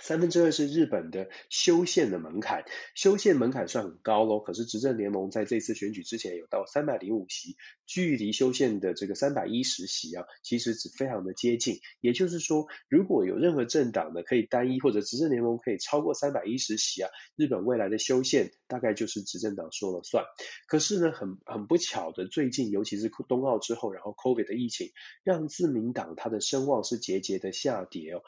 [0.00, 4.40] 三分之二是日本的修宪的门槛，修宪门槛算很高喽。
[4.40, 11.80] 可是执政联盟在这次选举之前有到三百零五席，距离修宪的这个三百一十席啊，其实只非常的接近。
[12.00, 20.24] 也就是说，如果有任何政党呢可以单一或者执政联盟可以超过三百一十席啊，日本未来的修宪大概就是执政党说了算。
[20.66, 24.90] 可是呢，很很不巧的，最近尤其是冬奥之后，然后 COVID 的疫情，
[25.22, 28.22] 让自民党它的声望是节节的下跌哦。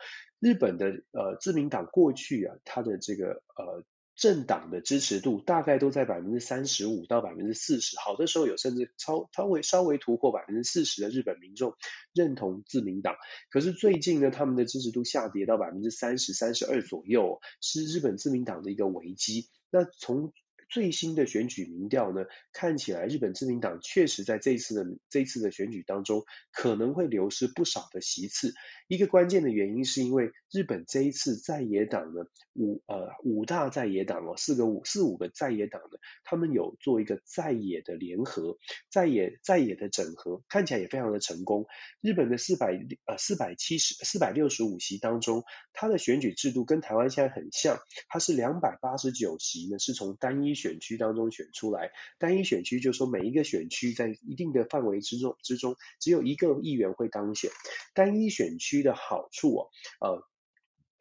[0.45, 3.83] 日本的呃自民党过去啊，它的这个呃
[4.15, 11.75] 政党的支持度大概都在百分之三十五到百分之四十，好的时候有甚至超稍微稍微突破百分之四十的日本民众
[12.13, 13.17] 认同自民党。
[13.49, 19.49] 可是最近呢，他们的支持度下跌到百分之三十三十二左右，是日本自民党的一个危机。
[19.71, 20.35] 那从
[20.75, 28.55] 最新的选举民调呢，看起来日本自民党确实在这一次的这一次的选举当中可能会流失不少的席次。
[28.89, 38.59] 一个关键的原因是因为日本这一次在野党呢，五呃五大在野党哦，四个五四五个在野党呢，他们有做一个在野的联合，
[38.91, 41.67] 在野在野的整合，看起来也非常的成功。
[42.01, 51.90] 日本的四百呃四百七十四百六十五席当中，它的选举制度跟台湾现在很像，它是两百八十九席呢是从单一选区当中选出来。
[52.18, 57.50] 单一选区就是说每一个选区在一定的范围之中之中，只有一个议员会当选。
[57.92, 59.68] 单一选区的好处哦，
[60.00, 60.22] 呃。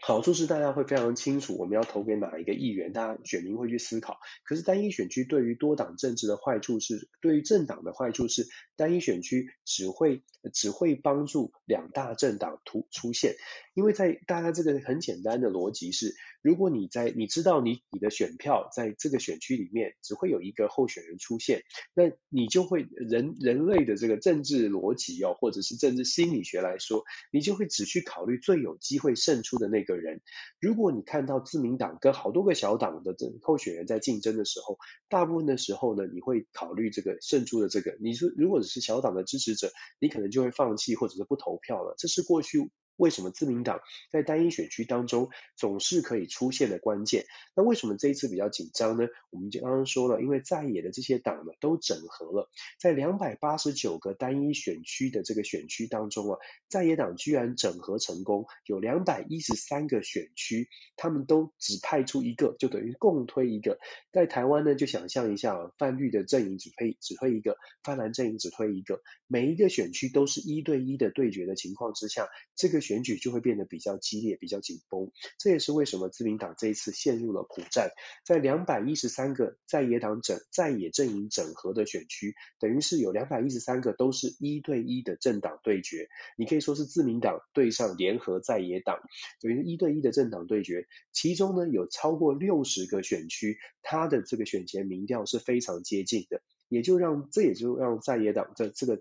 [0.05, 4.17] 好处是大家会非常清楚我们要投给哪一个议员，大家选民会去思考。
[4.43, 8.45] 可是单一选区对于多党政治的坏处是，对于政党的坏处是，
[8.75, 10.21] 单一选区只会
[10.53, 13.35] 只会帮助两大政党突出现。
[13.73, 21.63] 因为在大家这个很简单的逻辑是，如果你在你知道你你的选票在这个选区里面只会有一个候选人出现，
[21.95, 29.93] 那你就会人人类的这个政治逻辑哦，或者是政治心理学来说，你就会只去考虑最有机会胜出的那个。
[29.93, 30.21] 人，
[30.59, 37.95] 如果你看到自民党跟好多个小党的这候选人在竞争的时候，大部分的时候呢，你会考虑这个胜出的这个。
[38.01, 41.93] 你说如果只是小党的支持者，你可能就会放弃或者是不投票了。
[41.97, 42.71] 这是过去。
[42.95, 47.25] 为什么自民党在单一选区当中总是可以出现的关键？
[47.55, 49.07] 那为什么这一次比较紧张呢？
[49.31, 63.79] 我们就刚刚说了，因为在野的这些党呢都整合了，在两百八十九个单一选区的这个选区当中啊，在野党居然整合成功，有两百一十三个选区，他们都只派出一个，就等于共推一个。
[64.11, 72.82] 在台湾呢，就想象一下啊，泛绿的阵营只推只推一个，泛蓝阵营只推一个，每一个选区都是一对一的对决的情况之下，这个。
[72.83, 75.11] 选举就会变得比较激烈，比较紧绷。
[75.39, 77.89] 这也是为什么自民党这一次陷入了苦战。
[78.23, 86.09] 在两百一十三个在野党整在野阵营整合的选区，等于是有两百一十三个都是一对一的政党对决。
[86.37, 88.99] 你可以说是自民党对上联合在野党，
[89.41, 90.85] 等于一对一的政党对决。
[91.13, 98.99] 其中呢，有超过六十个选区，它的这个选前民调是非常接近的，也就让这也就让在野党的这个。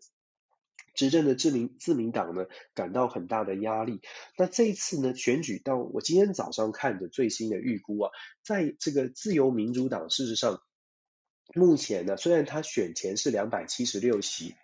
[0.94, 4.00] 执政的自民自民党呢，感到很大的压力。
[4.36, 8.10] 那这一次呢，选举到我今天早上看的最新的预估啊，
[8.42, 10.62] 在这个自由民主党，事实上
[11.54, 14.54] 目前呢，虽然他选前是两百七十六席，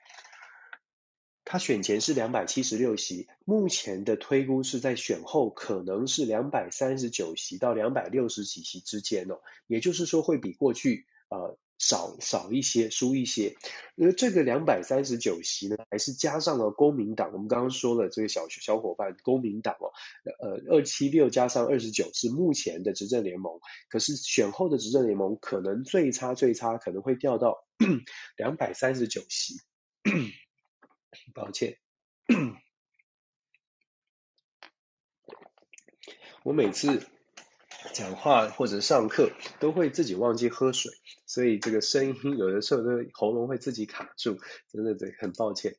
[1.45, 11.59] 他选前是两百七十六席，目前的推估是在选后可能是两百三十九席到两百六十几席之间哦，也就是说会比过去呃。
[11.79, 13.57] 少少一些，输一些，
[13.95, 17.33] 因为这个两百三十九席呢，还是加上了公民党。
[17.33, 19.93] 我们刚刚说了，这个小小伙伴，公民党哦，
[20.41, 27.65] 呃，二七六加上二十九是目前的执政联盟，可是选后的执政联盟可能最差最差可能会掉到
[28.37, 29.55] 两百三十九席。
[31.33, 31.79] 抱歉，
[36.43, 37.07] 我每次。
[37.99, 40.93] 讲话或者上课都会自己忘记喝水，
[41.27, 44.39] 所以这个声音有的时候都喉咙会自己卡住，
[44.71, 45.75] 真的对，很抱歉。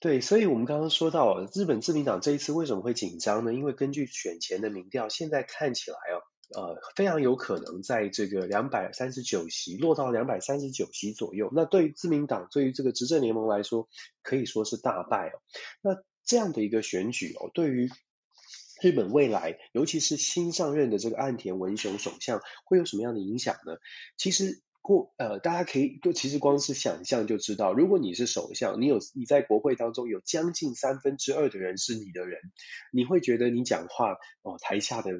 [0.00, 3.52] 对，所以我们刚刚说到日本自民党这一次为什么会紧张呢？
[3.52, 6.24] 因为根据选前的民调，现在看起来哦，
[6.58, 11.50] 呃，非常有可能在这个两百三十九席落到两百三十九席左右。
[11.54, 13.90] 那对于自民党，对于这个执政联盟来说，
[14.22, 15.36] 可以说是大败哦。
[15.82, 17.90] 那这样的一个选举哦，对于
[18.84, 23.78] 日本未来，尤其是新上任的这个岸田文雄首相，会有什么样的影响呢？
[24.18, 24.60] 其实。
[24.84, 32.38] 过呃，大家可以就其实光是想象就知道，如果你是首相，你有你在国会当中有将近三分之二的人是你的人，
[32.92, 35.12] 你会觉得你讲话哦，台下的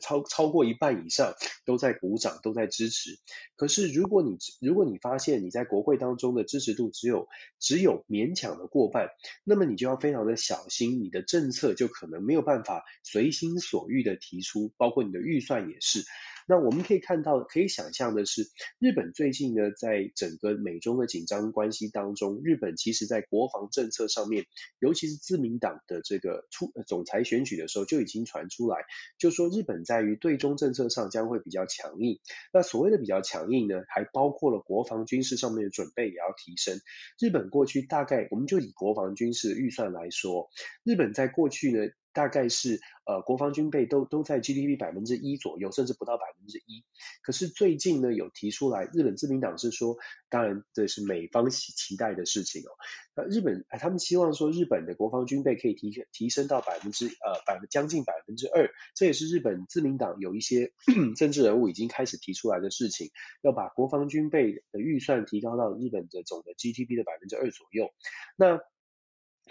[0.00, 1.34] 超超过一半以上
[1.66, 3.18] 都在鼓掌，都在支持。
[3.56, 7.26] 可是如果你如果你发现你在国会当中的支持度只有
[7.58, 9.08] 只有勉强的过半，
[9.42, 16.04] 那么你就要非常的小心，你的政策就可能没有办法随心所欲的提出，包括你的预算也是。
[16.48, 24.46] 那我们可以看到，可以想象的是，日本最近呢，在整个美中的紧张关系当中，日本其实在国防政策上面，
[24.80, 28.78] 尤其是自民党的这个出总裁选举的时候，就已经传出来，
[29.18, 32.18] 就说日本在于对中政策上将会比较强硬。
[32.50, 36.80] 那所谓的比较强硬呢，还包括了国防军事上面的准备也要提升。
[37.20, 40.48] 日本过去大概，我们就以国防军事预算来说，
[40.82, 41.90] 日本在过去呢。
[42.12, 46.84] 大概是呃国防军备都都在 GDP 百分之一左右，甚至不到百分之一。
[47.22, 49.96] 可是最近呢有提出来，日本自民党是说，
[50.28, 52.70] 当然这是美方期期待的事情哦。
[53.14, 60.72] 那日本他们希望说日本的国防军备可以提提升到百分之呃百分将近百分之二，这也是日本自民党有一些
[61.16, 63.10] 政治人物已经开始提出来的事情，
[63.42, 67.90] 要把国防军备的预算提高到日本的总的 GDP 的百分之二左右。
[68.36, 68.60] 那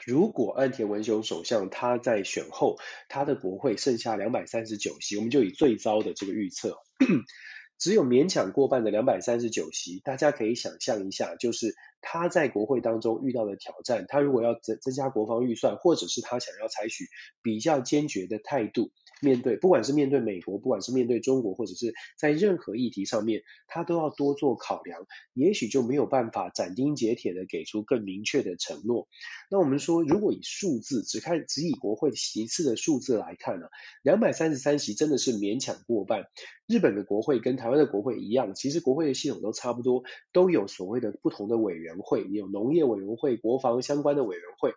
[0.05, 2.77] 如果岸田文雄首相他在选后，
[3.09, 6.77] 他的国会剩下两百三十九席，我们就以最糟的这个预测，
[7.77, 17.05] 只有勉强过半的两百三十九席，大家可以想象一下，就是他在国会当中遇到的挑战，他如果要增增加国防预算，或者是他想要采取
[17.41, 18.91] 比较坚决的态度。
[19.21, 29.07] 面对不管是面对美国，不管是面对中国，或者是在任何议题上面，他都要多做考量，也许就没有办法斩钉截铁的给出更明确的承诺。
[29.49, 33.67] 那我们说，如果以数字只看只以国会席次的数字来看呢，
[34.03, 36.25] 两百三十三席真的是勉强过半。
[36.67, 40.03] 日本的国会跟台湾的国会一样，其实国会的系统都差不多，
[40.33, 44.73] 都有所谓的不同的委员会，有农业委员会、国防相关的委员会。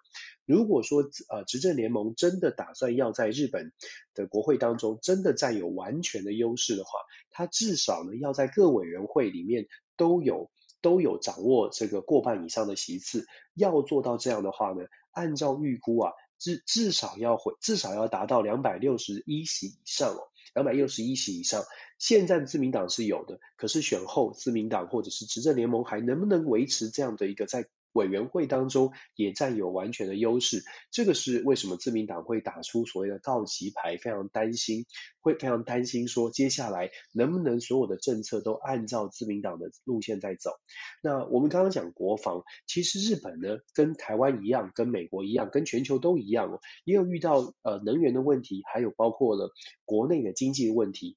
[0.47, 3.73] 如果说呃执政联盟真的打算要在日本
[4.15, 6.91] 的国会当中真的占有完全的优势的话，
[7.31, 9.67] 他至少呢要在各委员会里面
[9.97, 10.51] 都有
[10.83, 13.27] 都有掌握这个过半以上的席次。
[13.55, 21.65] 要做到这样的话呢，按照预估啊，至至少要会至少要达到两百六十一席以上哦，两百六十一席以上。
[21.99, 34.87] 现在的自民党是有的，可是选后自民党或者是执政联盟还能不能维持这样的一个在委员会当中也占有完全的优势，这个是为什么自民党会打出所谓的告急牌，非常担心，
[35.21, 40.53] 会非常担心说接下来能不能所有的政策都按照自民党的路线在走。
[41.03, 49.53] 那我们刚刚讲国防，其实日本呢跟台湾一样，跟美国一样，跟全球都一样哦，也有遇到呃能源的问题，还有包括了
[49.85, 51.17] 国内的经济的问题。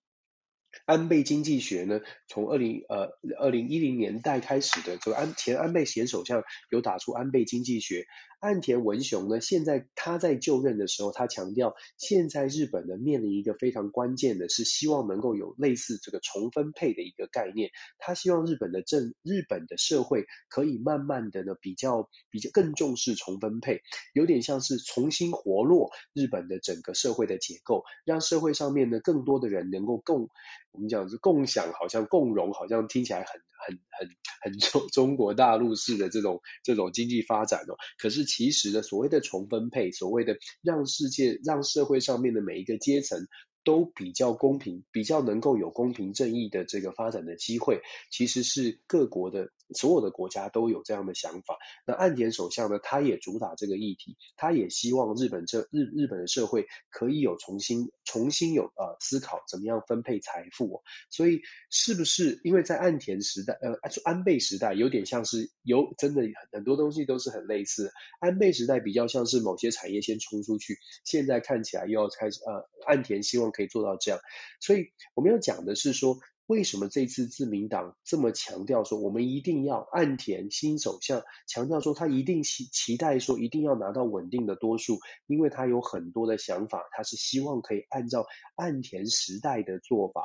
[0.86, 8.06] 安倍经济学呢，从二零呃二零一零年代开始的，这个安前安倍前首相有打出安倍经济学。
[8.44, 17.72] 岸田文雄呢，现在他在就任的时候，他强调，现在日本呢面临一个非常关键的是，希望能够有类似这个重分配的一个概念。
[18.00, 23.82] 他希望日本的政日本的社会可以慢慢的呢比较比较更重视重分配，
[24.14, 30.28] 有点像是重新活络日本的整个社会的结构，让社会上面呢更多的人能够共
[30.74, 33.42] 我们讲是共享，好像共荣，好像听起来很。
[33.66, 34.10] 很很
[34.42, 43.28] 很中中国大陆式的这种这种经济发展哦，可是其实呢，所谓的重分配，所谓的让世界让社会上面的每一个阶层。
[43.66, 47.80] 都比较公平，比较能够有公平正义的这个发展的机会，
[48.12, 51.58] 其实是各国的所有的国家都有这样的想法。
[51.86, 60.82] 那岸田首相呢，他也主打这个议题，他也希望日本这日日本的社会可以有重新重新有呃思考怎么样分配财富。
[61.10, 73.54] 所以是不是因为在岸田时代呃就安倍时代有点像是有真的很多东西都是很类似，安倍时代比较像是某些产业先冲出去，现在看起来又要开始呃岸田希望。
[73.54, 74.20] 可以做到这样，
[74.60, 76.18] 所以我们要讲的是说，
[76.54, 90.24] 为什么这次自民党这么强调说，我们一定要岸田新首相强调说，他一定期期待说，一定要拿到稳定的多数，因为他有很多的想法，他是希望可以按照岸田时代的做法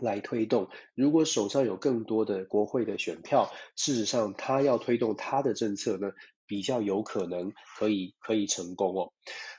[0.00, 0.68] 来推动。
[0.94, 6.12] 如果手上有更多的国会的选票，事实上他要推动他的政策呢，
[6.46, 9.12] 比较有可能可以可以成功哦。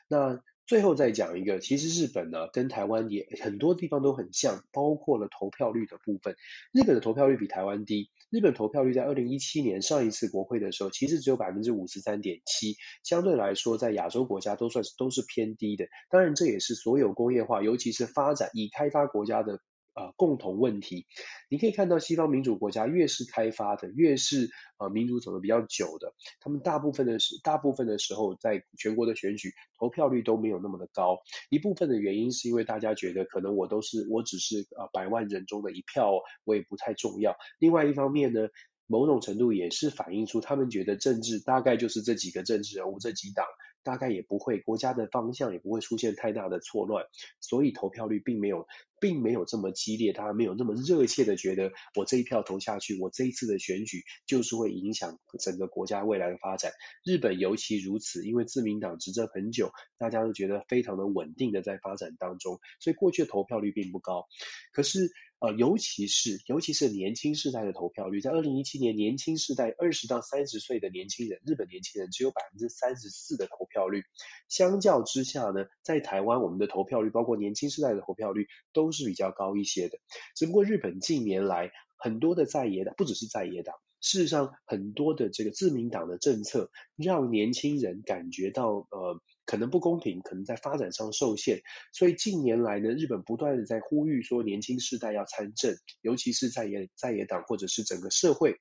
[0.07, 0.41] 那。
[0.67, 6.35] 最后再讲一个，其实日本呢跟台湾也很多地方都很像，包括了投票率的部分。
[6.73, 15.87] 日本的投票率比台湾低，日本投票率在二零一七年上一次国会的时候，其实只有百分之五十三点七，相对来说在亚洲国家都算是都是偏低的。
[16.09, 19.61] 当然这也是所有工业化，尤其是发展已开发国家的。
[19.97, 21.07] 呃，共同问题，
[21.49, 31.17] 你可以看到西方民主国家越是开发的，越是呃民主走得比较久的，他们大部分的时大部分的时候，在全国的选举投票率都没有那么的高。
[31.49, 37.35] 一部分的原因是因为大家觉得可能我都是我只是呃百万人中的一票，我也不太重要。
[37.57, 38.49] 另外一方面呢，
[38.85, 43.47] 某种程度也是反映出他们觉得政治大概就是这几个政治人物这几党。
[43.83, 47.05] 大概也不会，国家的方向也不会出现太大的错乱，
[47.39, 48.67] 所以投票率并没有，
[48.99, 56.71] 并没有这么激烈，大家没有那么热切的觉得我这一票投下去，我这一次的选举就是会影响整个国家未来的发展。
[57.03, 64.27] 日本尤其如此，因为自民党执政很久，大家都觉得非常的稳定的在发展当中，所以过去的投票率并不高。
[64.71, 74.03] 可是，呃，尤其是尤其是年轻世代的投票率，在二零一七年，年轻世代二十到三十岁的年轻人，日本年轻人只有百分之三十四的投票率。
[74.49, 79.99] 相较之下呢，在台湾，我们的投票率，包括年轻世代的投票率，都都是比较高一些的。
[80.35, 89.21] 只不过日本近年来很多的在野党，不只是在野党，事实上很多的这个自民党的政策，让年轻人感觉到呃。
[89.49, 91.61] 可能不公平，可能在发展上受限，
[91.93, 98.59] 所以近年来呢，日本不断的在呼吁说年轻世代要参政，尤其是在野在野党或者是整个社会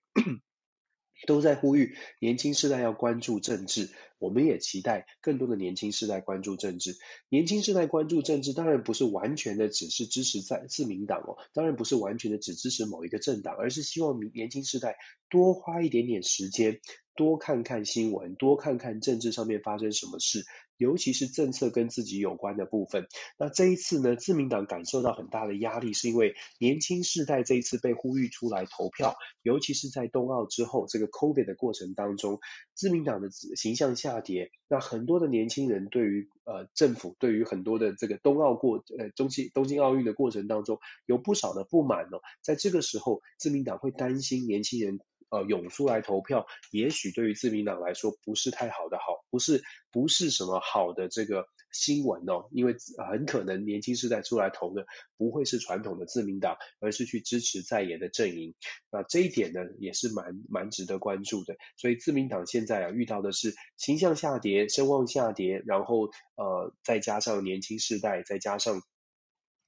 [1.27, 6.97] 都在呼吁年轻世代要关注政治，我们也期待更多的年轻世代关注政治。
[7.29, 14.97] 年轻世代关注政治，当然不是完全的只是支持在自民党哦，当然不是完全的只支持某一个政党，而是希望年轻世代
[15.31, 16.81] 多花一点点时间，
[17.15, 20.45] 多看看新闻，多看看政治上面发生什么事。
[20.77, 23.07] 尤其是政策跟自己有关的部分。
[23.39, 32.41] 那这一次呢，自民党感受到很大的压力，是因为年轻世代这一次被呼吁出来投票，尤其是在冬奥之后这个 COVID 的过程当中，
[32.75, 34.51] 自民党的形象下跌。
[34.69, 42.21] 那很多的年轻人对于呃政府，对于很多的这个冬奥过呃东京东京奥运的过程当中，有不少的不满哦。
[42.43, 45.01] 在这个时候，自民党会担心年轻人。
[45.29, 52.77] 呃，涌出来投票，也许对于自民党来说不是太好的好，不是不是什么好的这个新闻哦，因为
[53.11, 58.55] 很可能年轻世代出来投的不会是传统的自民党，而是去支持在野的阵营。
[58.91, 61.57] 那这一点呢，也是蛮蛮值得关注的。
[61.77, 68.81] 所以自民党现在啊遇到的是形象下跌、声望下跌，然后呃再加上年轻世代，再加上。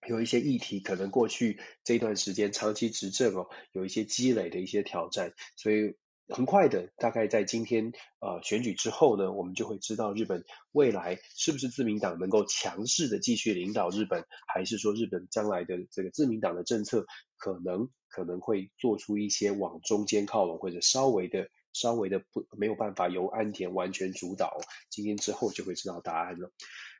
[0.09, 5.97] 有一些议题可能过去这段时间长期执政哦，有一些积累的一些挑战，所以
[6.29, 17.07] 很快的，大概在今天呃选举之后呢，我们就会知道日本未来是不是自民党能够强势的继续领导日本，还是说日本将来的这个自民党的政策
[17.37, 26.51] 可能可能会做出一些往中间靠拢，或者稍微的稍微的不没有办法由安田完全主导，今天之后就会知道答案了。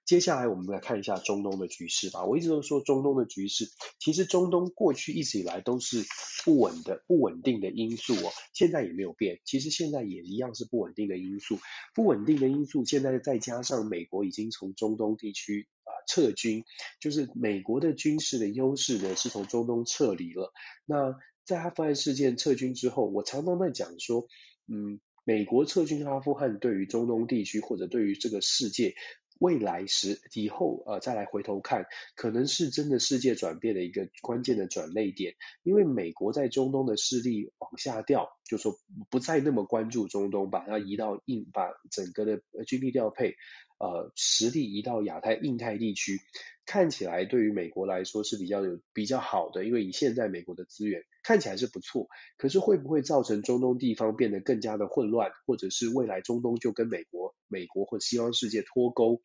[0.09, 2.25] 接下来我们来看一下中东的局势吧。
[2.25, 6.03] 我一直都说中东的局势，其实中东过去一直以来都是
[6.47, 9.39] 不稳的、不稳定的因素哦，现在也没有变。
[9.45, 11.59] 其实现在也一样是不稳定的因素，
[11.95, 16.65] 不稳定的因素现在再加上美国已经从中东地区啊撤军，
[17.01, 20.55] 就是美国的军事的优势呢是从中东撤离了。
[20.87, 24.27] 那在阿富汗事件撤军之后，我常常在讲说，
[24.69, 28.95] 嗯，美国撤军阿富汗对于中东地区或者对于这个世界。
[29.39, 38.79] 未来时以后呃再来回头看，可能是真的世界转变的一个关键的转捩点，因为美国在中东的势力往下掉，就说
[39.11, 43.37] 不再那么关注中东，把它移到印，把整个的军力调配。
[43.81, 46.19] 呃，实力移到亚太、印太地区，
[46.67, 52.09] 看起来对于美国来说是比较有比较好的，因为以现在美国的资源看起来是不错。
[52.39, 59.21] 可是会不会造成中东地方变得更加的混乱，或者是未来中东就跟美国、美国或西方世界脱钩？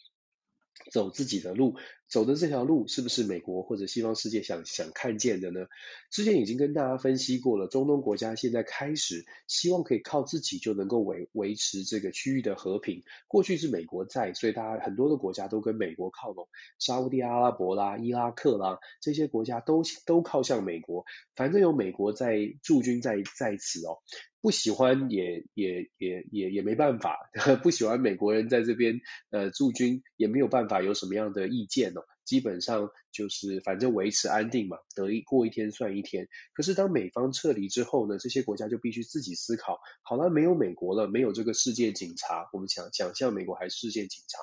[0.92, 1.76] 走自己的路，
[2.08, 5.66] 走的这条路是不是美国或者西方世界想想看见的呢？
[6.12, 13.04] 之前已经跟大家分析过了，中东国家现在开始希望可以靠自己就能够维维持这个区域的和平。
[13.28, 16.48] 过去是美国在，所以大家很多的国家都跟美国靠拢，
[16.78, 23.98] 沙乌地阿拉伯啦、伊拉克啦这些国家都都靠向美国，反正有美国在驻军在在此哦。
[24.42, 27.18] 不喜欢也也也也也没办法，
[27.64, 29.00] 不喜欢美国人在这边
[29.30, 31.93] 呃驻军也没有办法有什么样的意见
[32.26, 36.28] 基本上就是反正维持安定嘛，得一过一天算一天。
[36.54, 44.40] 可是当美方撤离之后呢，这些国家就必须自己思考，好了，没有美国了，没有这个世界警察，我们想想象美国还是世界警察，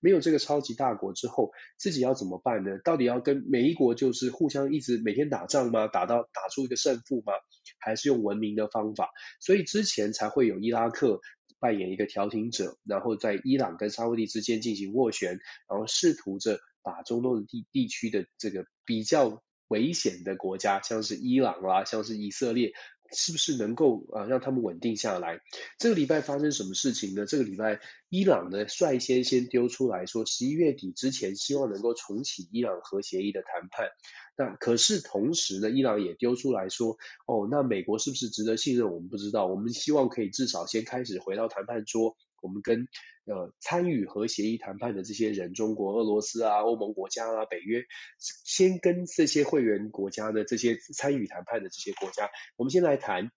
[0.00, 2.78] 没有这个超级大国之后，自己要怎么办呢？
[2.82, 5.86] 到底要跟每一国就是互相一直每天打仗吗？
[5.86, 7.32] 打到打出一个胜负吗？
[7.78, 9.10] 还是用文明的方法？
[9.40, 11.20] 所以之前才会有伊拉克
[11.60, 15.38] 扮演一个调停者，然后在伊朗跟沙乌地之间进行斡旋，
[15.68, 16.58] 然后试图着。
[16.82, 22.72] 把中东的地地区的这个比较危险的国家，像是伊朗啦，像是以色列，
[23.12, 25.40] 是不是能够啊让他们稳定下来？
[25.78, 27.26] 这个礼拜发生什么事情呢？
[27.26, 33.88] 这个礼拜伊朗呢率先先丢出来说，十一月底之前希望能够重启伊朗核协议的谈判。
[34.36, 38.92] 那可是同时呢，伊朗也丢出来说，哦，那美国是不是值得信任？
[38.92, 39.46] 我们不知道。
[39.46, 42.16] 我们希望可以至少先开始回到谈判桌。
[42.42, 42.88] 我们跟
[43.26, 47.84] 呃参与核协议谈判的这些人，中国、俄罗斯啊、欧盟国家啊、北约，
[48.18, 53.30] 先跟这些会员国家的这些参与谈判的这些国家，我们先来谈，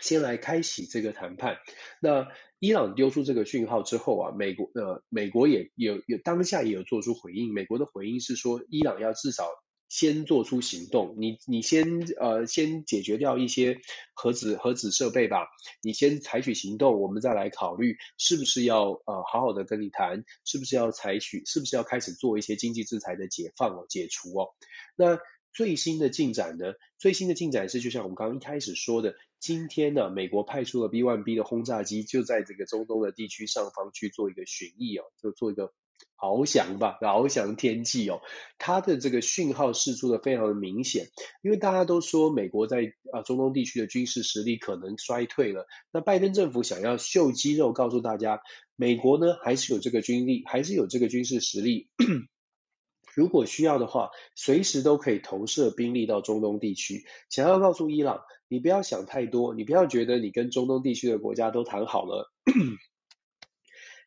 [0.00, 1.58] 先来开启这个谈判。
[2.00, 2.28] 那
[2.58, 9.48] 伊朗丢出这个讯号之后啊，美国呃美国也有有当下也有做出回应，美国的回应是说，伊朗要至少。
[9.88, 13.78] 先做出行动，你你先呃先解决掉一些
[14.14, 15.46] 核子核子设备吧，
[15.80, 24.48] 你先采取行动，我们再来考虑是不是要呃好好的跟你谈，是不是要采取，是不是要开始做一些经济制裁的解放哦，解除哦。
[24.96, 25.20] 那
[25.54, 26.74] 最新的进展呢？
[26.98, 35.72] 最新的进展是，就像我们刚刚一开始说的，今天呢，美国派出了 B-1B 的轰炸机，就在这个中东的地区上方去做一个巡弋哦，就做一个
[36.18, 38.20] 翱翔吧，翱翔天际哦，
[38.58, 41.08] 它的这个讯号释出的非常的明显，
[41.42, 48.40] 因为大家都说美国在啊中东地区的军事实力可能衰退了，那拜登政府想要秀肌肉，告诉大家，
[48.74, 51.88] 美国呢还是有这个军力，还是有这个军事实力，
[53.14, 62.32] 如果需要的话，随时都可以投射兵力到中东地区，想要告诉伊朗，你不要想太多，你不要觉得你跟中东地区的国家都谈好了。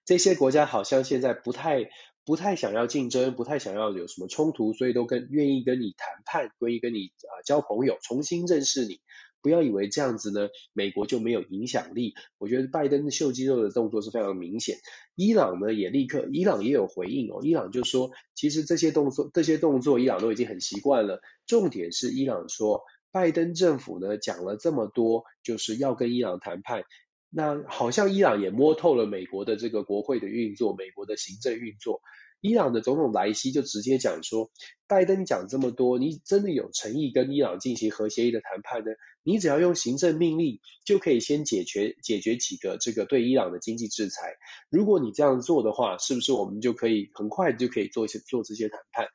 [0.05, 1.89] 这些国家好像现在不太
[2.25, 9.01] 不太想要竞争，不太想要有什么冲突，所以都跟愿意跟你谈判，愿意跟你啊、交朋友，重新认识你。
[9.41, 12.13] 不要以为这样子呢，美国就没有影响力。
[12.37, 14.75] 我觉得拜登秀肌肉的动作是非常明显。
[15.15, 17.39] 伊朗呢也立刻，伊朗也有回应哦。
[17.41, 21.21] 伊朗就说，其实这些动作这些动作，伊朗都已经很习惯了。
[21.47, 26.83] 重点是伊朗说，拜登政府呢讲了这么多，就是要跟伊朗谈判。
[27.31, 32.01] 那好像伊朗也摸透了美国的这个国会的运作，美国的行政运作。
[32.41, 34.49] 伊朗的总统莱西就直接讲说，
[34.87, 38.91] 拜登讲这么多，你真的有诚意跟伊朗进行核协议的谈判呢？
[39.23, 44.37] 你只要用行政命令就可以先解决解决几个这个对伊朗的经济制裁。
[44.69, 49.07] 如果你这样做的话，是不是我们就可以很快就可以做一些做这些谈判？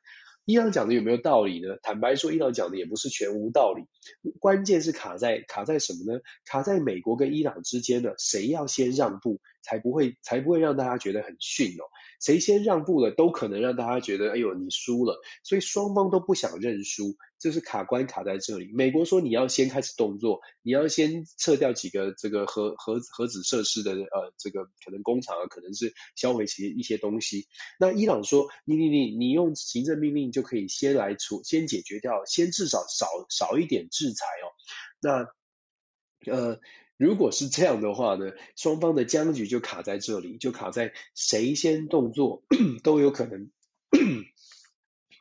[0.45, 1.77] 伊朗讲的有没有道理呢？
[1.81, 3.85] 坦白说，伊朗讲的也不是全无道理。
[4.39, 6.21] 关键是卡在卡在什么呢？
[6.45, 8.11] 卡在美国跟伊朗之间呢？
[8.19, 11.83] 谁要先让步，才不会才不会让大家觉得很逊哦。
[12.21, 15.19] 谁先让步了，都可能让大家觉得，哎呦，你输了。
[15.43, 17.17] 所以双方都不想认输。
[17.37, 27.45] 就是卡关卡在这里，美国说你要先开始动作，你要先撤掉几个这个核核核子设施的呃这个可能工厂啊，可能是销毁其一些东西。
[27.77, 34.45] 那伊朗说你你你你用行政命令就可以先来处先解决掉，先至少少少一点制裁哦。
[35.01, 36.59] 那呃
[36.97, 42.43] 如果是这样的话呢，双方的僵局就卡在这里，就卡在谁先动作
[42.83, 43.49] 都有可能。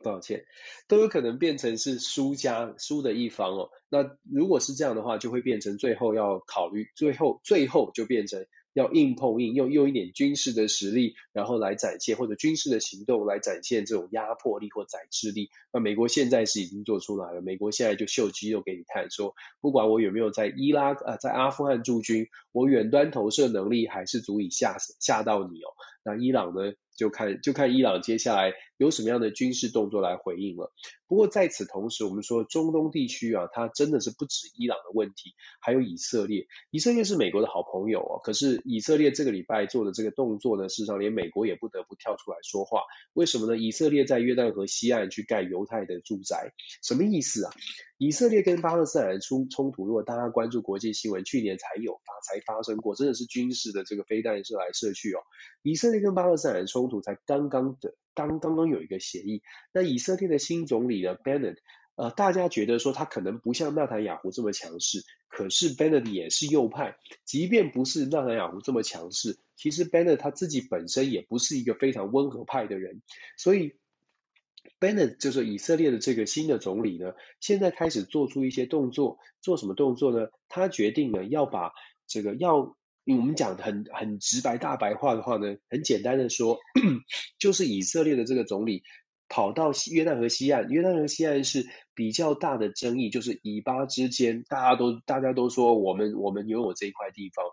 [0.02, 0.44] 抱歉，
[0.86, 3.70] 都有可能变成是输家输的一方哦。
[3.88, 8.44] 那如果是这样的话，就会变成最后要考虑，最后最后就变成
[8.74, 15.48] 要硬碰硬，用用一点军事的实力，然后来展现或者军事的行动来展现这种压迫力或宰制力。
[15.72, 25.68] 那美国现在是已经做出来了，美国现在就秀肌肉给你看，说不管我有没有在伊拉啊、呃，在阿富汗驻军，我远端投射能力还是足以吓吓到你哦。
[26.04, 26.72] 那伊朗呢？
[26.96, 30.72] 就看就看伊朗接下来有什么样的军事动作来回应了。
[31.08, 36.46] 不过在此同时，我们说中东地区啊，它真的是不止伊朗的问题，还有以色列。
[36.70, 42.82] 以色列是美国的好朋友啊，可是以色列这个礼拜做的这个动作呢，事实上连美国也不得不跳出来说话。
[43.12, 43.56] 为什么呢？
[43.56, 47.52] 以色列在约旦河西岸去盖犹太的住宅，什么意思啊？
[47.96, 55.20] 以色列跟巴勒斯坦人冲冲突，如果大家关注国际新闻，去年才有发才发生过，真的是军事的这个飞弹射来射去哦。
[55.62, 59.42] 以色列跟巴勒斯坦人冲突才刚刚的刚刚刚有一个协议，
[59.72, 61.58] 那以色列的新总理呢，Bennett，
[61.94, 73.02] 呃，大家觉得说他可能不像纳坦雅胡这么强势，可是 Bennett 也是右派，即便不是纳坦雅胡这么强势，其实 Bennett 他自己本身也不是一个非常温和派的人，
[73.38, 73.76] 所以。
[74.80, 80.28] Bennett 就是以色列的这个新的总理呢，现在开始做出一些动作，做什么动作呢？
[80.48, 81.72] 他决定呢要把
[82.06, 86.58] 这个要，我们讲很很直白大白话的话呢，很简单的说，
[87.38, 88.82] 就是以色列的这个总理
[89.28, 97.44] 跑到约旦河西岸，约旦河西岸是比较大的争议，就是以巴之间，大家都大家都说我们我们拥有这一块地方，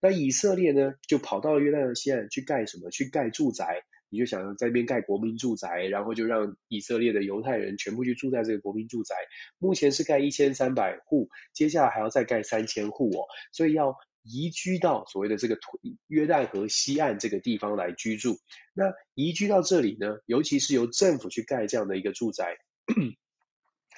[0.00, 2.90] 那以色列呢就跑到约旦河西岸去盖什么？
[2.90, 3.84] 去盖住宅。
[4.14, 9.16] 你就想在那边盖国民住宅，然后就让以色列的犹太人全部去住在这个国民住宅。
[9.58, 15.58] 目前是盖一千三百户，接下来还要再盖三千户哦，所以要移居到所谓的这个
[16.06, 18.38] 约旦河西岸这个地方来居住。
[18.72, 22.56] 那移居到这里呢，尤其是由政府去盖这样的一个住宅。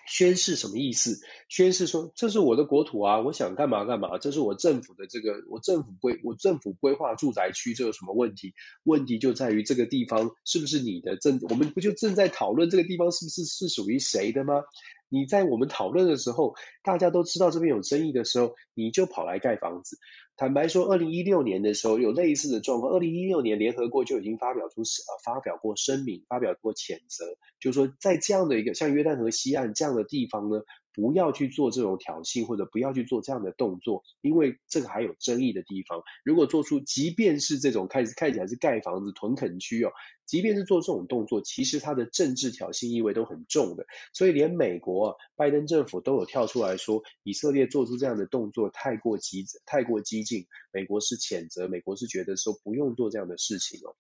[0.06, 1.18] 宣誓什么意思？
[1.48, 8.54] 宣誓说，这是我的国土啊，我想干嘛干嘛，这是我政府的这个，我政府规我政府规划住宅区，这有什么问题？
[8.84, 11.16] 问题就在于这个地方是不是你的？
[11.16, 14.62] 正我们不就正在讨论这个地方是不是是属于谁的吗？
[15.08, 19.98] 你在我们讨论的时候，大家都知道这边有争议的时候，你就跑来盖房子。
[20.36, 22.92] 坦白说，二零一六年的时候有类似的状况。
[22.92, 27.24] 二零一六年联合国就已经发表出呃发表过声明，发表过谴责，
[27.58, 30.62] 就是说在这样的一个像约旦河西岸这样的地方呢。
[30.96, 36.02] 不要去做这种挑衅，或者不要去做这样的动作，因为这个还有争议的地方。
[36.24, 39.92] 如果做出，即便是这种看看起来是盖房子屯垦区哦，
[40.24, 43.86] 即便是做这种动作，其实它的政治挑衅意味都很重的。
[44.14, 53.94] 所以连美国，拜登政府都有跳出来说，以色列做出这样的动作太过激太过激进，美国是谴责，美国是觉得说不用做这样的事情哦。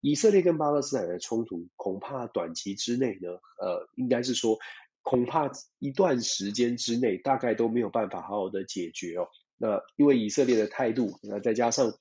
[0.00, 4.58] 以色列跟巴勒斯坦的冲突，恐怕短期之内呢，呃，应该是说，
[5.04, 9.28] 恐怕一段时间之内，大概都没有办法好好的解决哦。
[9.56, 11.94] 那因为以色列的态度，那再加上。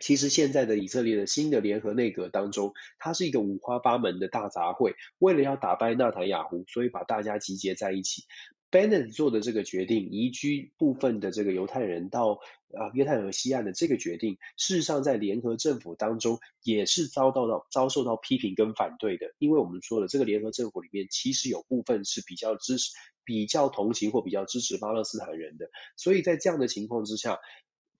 [0.00, 4.94] 其实现在的以色列的新的联合内阁当中，它是一个五花八门的大杂烩。
[5.18, 8.24] 为了要打败纳坦雅胡，所以把大家集结在一起。
[8.72, 12.40] Bennett 做的这个决定，移居部分的这个犹太人到
[12.72, 19.34] 啊约旦河西岸的这个决定，事实上在联合政府当中也是遭到到遭受到批评跟反对的。
[19.38, 22.92] 因为我们说了，这个联合政府里面其实有部分是比较支持、
[23.24, 25.70] 比较同情或比较支持巴勒斯坦人的。
[25.96, 27.38] 所以在这样的情况之下。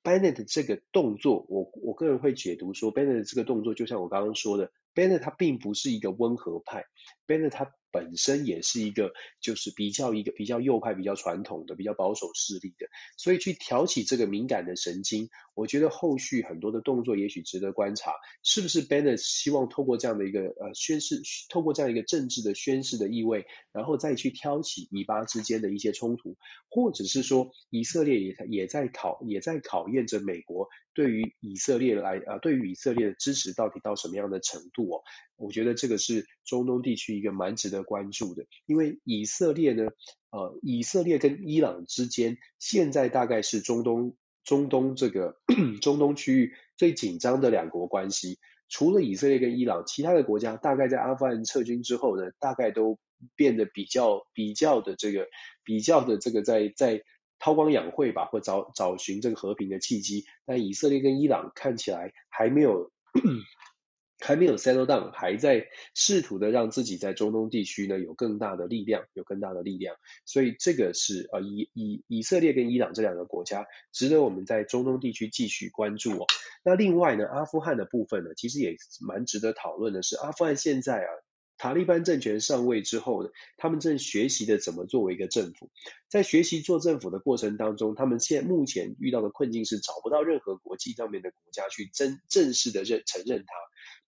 [0.05, 6.87] Bennett 这个动作，我我个人会解读说，Bennett 这个动作就像我刚刚说的，Bennett 他并不是一个温和派
[7.27, 7.73] Bennet 他。
[7.95, 12.87] 本身也是一个，就是比较一个比较右派、比较传统的、比较保守势力的，
[13.19, 21.21] 所以去挑起这个敏感的神经，我觉得后续很多的动作也许值得观察，是不是 Bennet 希望透过这样的一个呃宣誓，
[21.51, 26.39] 透过这样一个政治的宣誓的意味，然后再去挑起以巴之间的一些冲突，
[26.71, 35.03] 或者是说以色列也也在考也在考验着美国对于以色列来啊、对于以色列的支持到底到什么样的程度哦？
[35.37, 39.89] 我觉得这个是中东地区一个蛮值得关注的，因为以色列呢，
[40.31, 45.37] 呃，以色列跟伊朗之间现在大概是中东中东这个
[45.81, 48.39] 中东区域最紧张的两国关系。
[48.69, 52.99] 除了以色列跟伊朗，其他的国家大概在阿富汗撤军之后呢，大概都
[53.37, 55.29] 变得比较比较的这个
[55.63, 57.03] 比较的这个在在
[57.39, 60.25] 韬光养晦吧，或找找寻这个和平的契机。
[60.47, 62.91] 但以色列跟伊朗看起来还没有。
[64.25, 69.97] 还没有 settle down，还在试图的让自己在中东地区呢有更大的力量，有更大的力量。
[70.25, 76.27] 所以这个是呃以以以色列跟伊朗这两个国家值得我们在中东地区继续关注哦。
[76.65, 81.11] 那另外呢，阿富汗的部分呢，其实也蛮值得讨论的是，阿富汗现在啊，
[81.59, 85.71] 塔利班政权上位之后呢，他们正学习的怎么作为一个政府。
[86.09, 93.55] 在学习做政府的过程当中，他们现目前遇到的困境是找不到任何国际上面的国家去真正式的认承认它。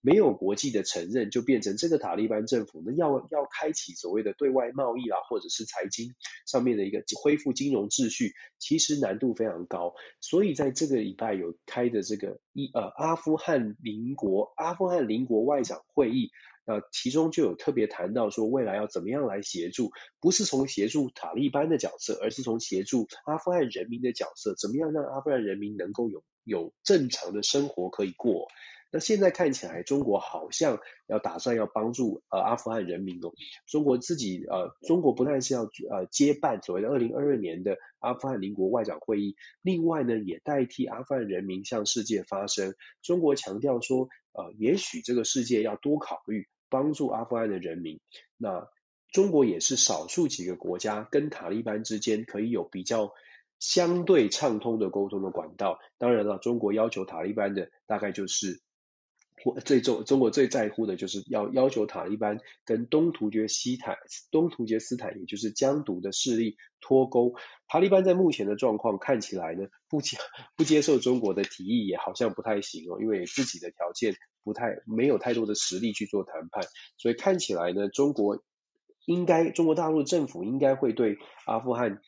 [0.05, 6.15] 没有国际的承认，就变成这个塔利班政府呢，要要开启所谓的对外贸易啦，或者是财经
[6.47, 9.95] 上面的一个恢复金融秩序，其实难度非常高。
[10.21, 16.29] 所以在这个礼拜有开的这个一呃阿富汗邻国阿富汗邻国外长会议，
[16.67, 19.91] 呃，其中就有特别谈到说，未来要怎么样来协助，
[20.21, 28.49] 不是从协助塔利班的角色，而是从协助阿富汗人民的角色，怎么样让阿富汗人民能够有有正常的生活可以过。
[28.95, 30.79] 那现在看起来，中国好像
[31.09, 33.33] 要打算要帮助呃阿富汗人民哦。
[33.67, 42.77] 中国自己呃，中国不但是要呃接办所谓的二零二二年的阿富汗邻国外长会议，另外呢也代替阿富汗人民向世界发声。
[43.03, 47.99] 中国强调说，呃，也许这个世界要多考虑帮助阿富汗的人民。
[48.37, 48.69] 那
[49.11, 53.13] 中国也是少数几个国家跟塔利班之间可以有比较
[53.59, 55.81] 相对畅通的沟通的管道。
[55.99, 58.63] 当然了，中国要求塔利班的大概就是。
[59.65, 63.97] 最重中国最在乎的就是要要求塔利班跟东突厥西坦
[64.31, 67.35] 东突厥斯坦，也就是疆独的势力脱钩。
[67.69, 70.17] 塔利班在目前的状况看起来呢，不接
[70.57, 76.65] 不接受中国的提议也好像不太行哦，因为自己的条件不太没有太多的实力去做谈判，
[76.97, 78.43] 所以看起来呢，中国
[79.05, 82.01] 应该中国大陆政府应该会对阿富汗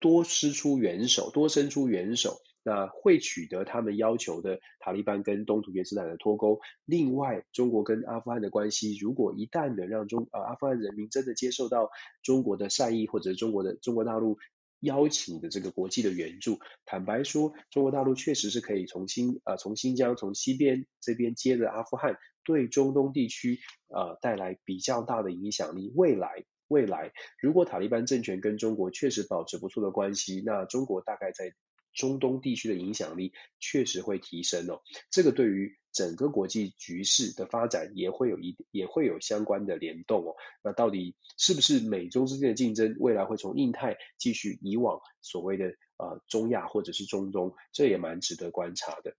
[0.00, 2.38] 多施出援手，多伸出援手。
[2.64, 6.60] 那会取得他们要求的塔利班跟东突厥斯坦的脱钩。
[6.84, 11.90] 另外，中国跟阿富汗的关系，如果一旦能让中呃阿富汗人民真的接受到
[12.22, 14.38] 中国的善意，或者中国的中国大陆
[14.80, 23.58] 邀请的这个国际的援助，坦白说，中国大陆确实是可以从新呃从新疆从西边这边接着阿富汗，对中东地区
[23.88, 25.92] 呃带来比较大的影响力。
[25.96, 31.52] 未来未来，如果塔利班政权跟中国确实保持不错的关系，那中国大概在。
[31.94, 40.34] 中东地区的影响力确实会提升哦，这个对于整个国际局势的发展也会有一也会有相关的联动哦。
[40.64, 45.66] 那到底是不是美中之间的竞争未来会从印太继续移往所谓的
[45.98, 49.14] 呃中亚或者是中东，这也蛮值得观察的。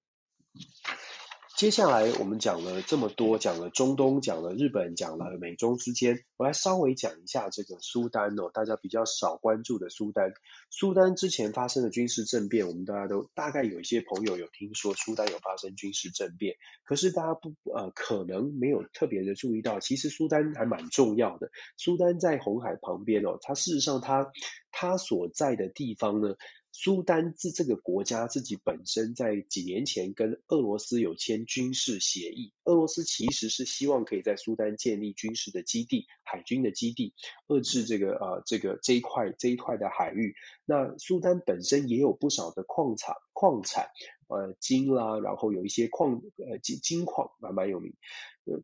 [1.56, 10.34] 接下来我们讲了这么多，讲了中东，讲了日本，讲了美中之间，我来稍微讲一下这个苏丹哦，大家比较少关注的苏丹。
[10.72, 21.52] 苏丹之前发生的军事政变，我们大家都大概有一些朋友有听说苏丹有发生军事政变，可是大家不呃可能没有特别的注意到，其实苏丹还蛮重要的。
[21.78, 24.32] 苏丹在红海旁边哦，它事实上它
[24.72, 26.36] 它所在的地方呢。
[26.76, 37.14] 苏丹自这个国家自己本身在几年前跟俄罗斯有签军事协议，俄罗斯其实是希望可以在苏丹建立军事的基地、海军的基地，
[37.48, 40.36] 遏制这个呃这个这一块这一块的海域。
[40.66, 43.90] 那苏丹本身也有不少的矿产矿产，
[44.28, 47.94] 呃金啦，然后有一些矿呃金金矿蛮蛮有名。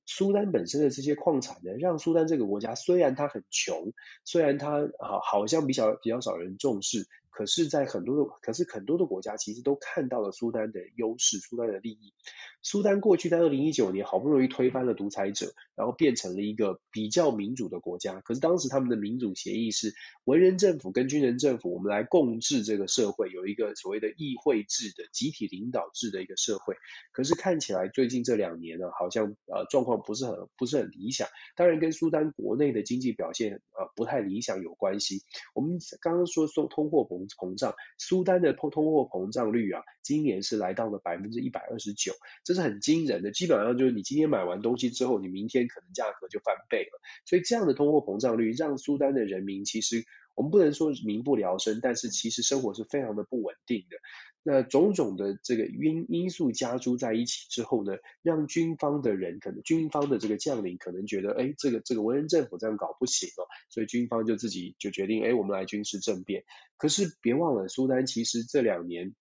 [0.06, 3.94] 苏丹本身的这些矿产呢，让苏丹这个国家虽然它很穷，
[4.26, 12.14] 虽然它好好像比较比较少人重视，可是，在很多的可是很多的国家其实都看到了苏丹的优势，苏丹的利益。
[12.62, 18.20] 苏丹过去在二零一九年好不容易推翻了独裁者，然后变成了一个比较民主的国家。
[18.20, 19.94] 可是当时他们的民主协议是
[20.26, 26.76] 文人政府跟军人政府，我们来共治这个社会，有一个所谓的议会制的集体领导制的一个社会。
[27.14, 31.28] 可是看起来最近这两年呢，好像呃状况不是很不是很理想。
[31.56, 35.22] 当然跟苏丹国内的经济表现呃不太理想有关系。
[35.54, 42.14] 我们刚刚说说通货膨膨胀，苏丹的通通货膨胀率啊，今年是来到了百分之一百二十九。
[42.44, 47.00] 这是很惊人的，基本上就是你今天买完东西之后，你明天可能价格就翻倍了。
[47.26, 50.06] 所以这样的通货膨胀率让苏丹的人民其实
[50.40, 53.98] 我们不能说民不聊生，但是其实生活是非常的不稳定的。
[54.42, 66.46] 那种种的这个因因素加诸在一起之后呢，让军方的人可能军方的这个将领可能觉得，哎，这个这个文人政府这样搞不行哦，所以军方就自己就决定，哎，我们来军事政变。
[66.78, 69.14] 可是别忘了，苏丹其实这两年。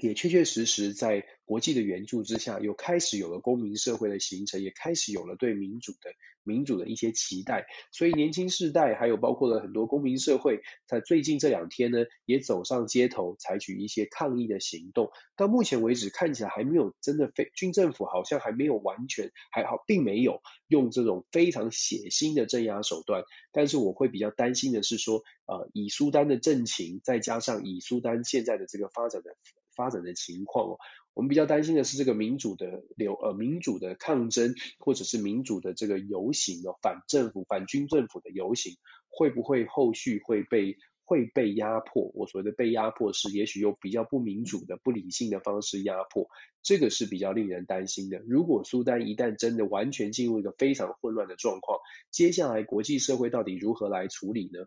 [0.00, 6.10] 也确确实实在国际的援助之下，又开始有了公民社会的形成，也开始有了对民主的
[6.42, 7.66] 民主的一些期待。
[7.92, 15.10] 所以年轻世代还有包括了很多公民社会，在最近这两天呢，也走上街头，采取一些抗议的行动。
[15.36, 23.22] 到目前为止，看起来还没有真的非军政府好像还没有完全还好，并没有用这种非常血腥的镇压手段。
[23.52, 29.36] 但是我会比较担心的是说，呃，以苏丹的政情，再加上以苏丹现在的这个发展的。
[29.74, 30.78] 发展的情况哦，
[31.14, 38.76] 我们比较担心的是这个民主的流呃民主的抗争，或者是民主的这个游行哦，反政府反军政府的游行，
[39.08, 40.76] 会不会后续会被？
[41.06, 46.30] 会被压迫，我所谓的被压迫是，也许用比较不民主的、不理性的方式压迫，
[46.62, 48.22] 这个是比较令人担心的。
[48.26, 51.78] 如果苏丹一旦真的完全进入一个非常混乱的状况，
[52.10, 54.60] 接下来国际社会到底如何来处理呢？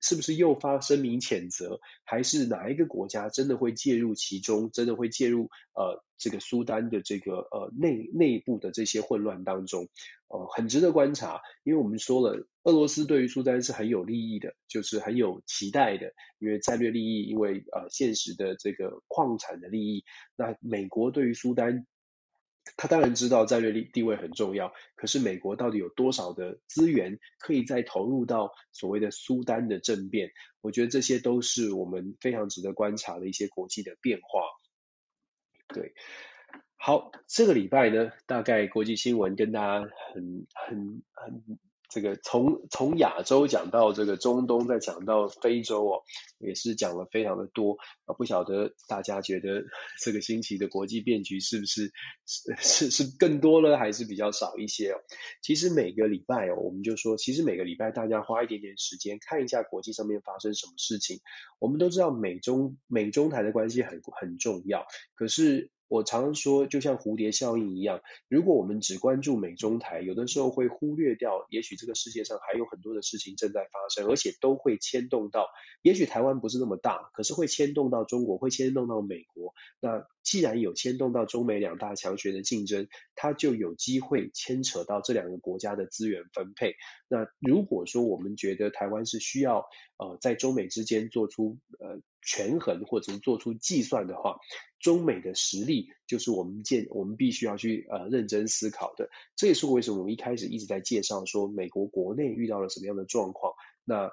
[0.00, 9.88] 是不是又发声明谴责，还是哪一个国家真的会介入其中，真的会介入呃这个苏丹的这个呃内内部的这些混乱当中？
[10.28, 12.46] 呃，很值得观察，因为我们说了。
[12.62, 20.04] 俄罗斯对于苏丹是很有利益的，就是很有期待的，因为战略利益，因为呃现实的这个矿产的利益。
[20.36, 21.86] 那美国对于苏丹，
[22.76, 30.32] 他当然知道战略地位很重要，可是美国到底有多少的资源可以再投入到所谓的苏丹的政变？
[30.60, 34.42] 我觉得这些都是我们非常值得观察的一些国际的变化。
[35.68, 35.94] 对，
[36.76, 41.58] 好，这个礼拜呢，大概国际新闻跟大家很很很。
[41.90, 46.02] 这个从从亚洲讲到这个中东，再讲到非洲哦，
[46.38, 48.14] 也是讲了非常的多啊。
[48.14, 49.64] 不晓得大家觉得
[50.00, 51.92] 这个星期的国际变局是不是
[52.26, 54.98] 是是是更多了，还是比较少一些哦？
[55.42, 61.20] 其实每个礼拜哦，我们就说，其实每个礼拜大家花一点点时间看一下国际上面发生什么事情。
[61.58, 65.70] 我们都知道美中美中台的关系很很重要，可是。
[65.90, 75.48] 我常说，就像蝴蝶效应一样，如果我们只关注美中台，有的时候会忽略掉，也许这个世界上还有很多的事情正在发生，而且都会牵动到，
[75.82, 79.52] 也许台湾不是那么大，可是会牵动到中国，会牵动到美国。
[79.80, 82.86] 那既然有牵动到中美两大强权的竞争，
[83.16, 86.76] 它就有机会牵扯到这两个国家的资源分配。
[87.12, 89.66] 那如果说我们觉得台湾是需要
[89.98, 94.38] 呃在中美之间做出呃权衡或者是做出计算的话，
[94.78, 99.10] 中美的实力就是我们见我们必须要去呃认真思考的。
[99.34, 103.54] 这也是为什么我们一开始一直在介绍说美国国内遇到了什么样的状况。
[103.84, 104.12] 那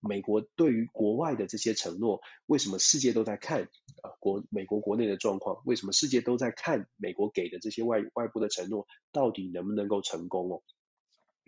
[0.00, 3.62] 美国对于国外的这些承诺，为什么世界都在看
[4.02, 4.14] 啊？
[4.20, 10.62] 国美国国内的状况，为什么世界都在看美国给的这些外外部的承诺，到底能不能够成功哦？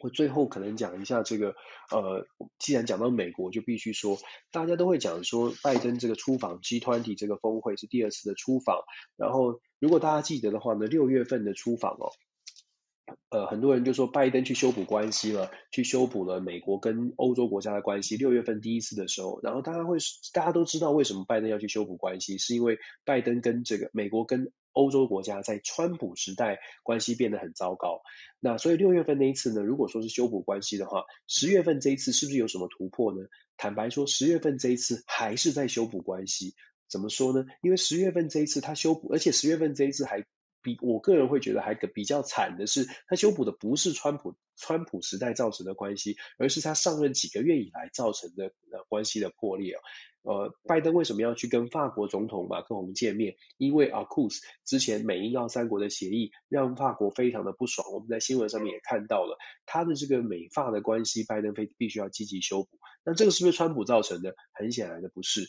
[0.01, 1.55] 我最后可能讲一下这个，
[1.91, 2.27] 呃，
[2.59, 4.19] 既然讲到美国，就必须说，
[4.51, 8.83] 大家都会讲说，拜登这个出访 G20 这个峰会是第二次的出访，
[9.17, 12.13] 然后如果大家记得的话呢，六月份的出访哦。
[13.31, 18.19] 呃，很多人就说拜登去修补关系了，去修补了美国跟欧洲国家的关系。
[18.19, 19.97] 六月份第一次的时候，然后大家会，
[20.35, 28.03] 大家都知道为什么拜登要去修补关系，是因为拜登跟这个美国跟欧洲国家在川普时代关系变得很糟糕。
[28.39, 33.27] 那所以六月份那一次呢，如果说是修补关系的话，十月份这一次是不是有什么突破呢？
[33.57, 36.55] 坦白说，十月份这一次还是在修补关系。
[36.89, 37.45] 怎么说呢？
[37.61, 40.25] 因为十月份这一次他修补，而且十月份这一次还。
[40.83, 49.77] 我个人会觉得还比较惨的是，他修补的不是川普川普时代造成的关系，而是他上任几个月以来造成的呃关系的破裂。
[50.23, 53.37] 呃，拜登为什么要去跟法国总统马克龙见面？
[53.57, 57.91] 因为 AUKUS 之前美英澳三国的协议让法国非常的不爽。
[57.93, 62.69] 我们在新闻上面也看到了他的这个美法的关系，拜登非必须要积极修补。
[63.05, 64.35] 那这个是不是川普造成的？
[64.53, 65.49] 很显然的不是。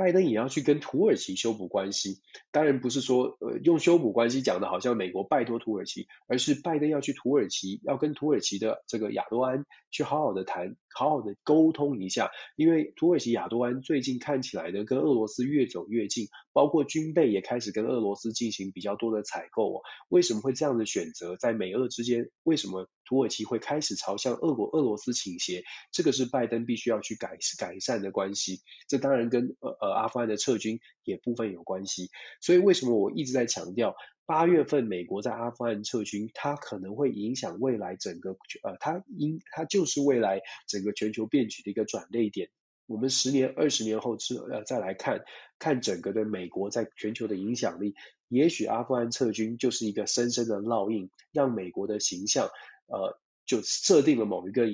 [0.00, 2.22] 拜登也要去跟土耳其修补关系，
[2.52, 19.80] 当然不是说呃用修补关系讲的好像美国拜托土耳其，而是拜登要去土耳其，要跟土耳其的这个亚多安去好好的谈，好好的沟通一下，因为土耳其亚多安最近看起来呢跟俄罗斯越走越近，包括军备也开始跟俄罗斯进行比较多的采购哦。
[20.08, 21.36] 为什么会这样的选择？
[21.36, 25.62] 在美俄之间，为什么土耳其会开始朝向俄国俄罗斯倾斜？
[25.92, 28.60] 这个是拜登必须要去改改善的关系。
[28.88, 30.00] 这当然跟呃。
[30.00, 33.96] 阿富汗的撤军也部分有关系，所以为什么我一直在强调，
[34.30, 42.48] 八月份美国在阿富汗撤军，它可能会影响未来整个呃，它因它就是未来整个全球变局的一个转捩点。
[42.86, 45.24] 我们十年、二十年后之呃再来看
[45.58, 47.96] 看整个的美国在全球的影响力，
[48.28, 52.50] 也许阿富汗撤军就是一个深深的烙印，让美国的形象
[52.86, 54.68] 呃就设定了某一个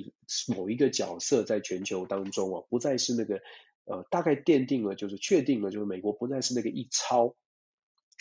[0.55, 3.41] 某一个角色在全球当中哦，不再是那个。
[3.89, 7.37] 呃，大概奠定了，就是确定了，就是美国不再是那个一超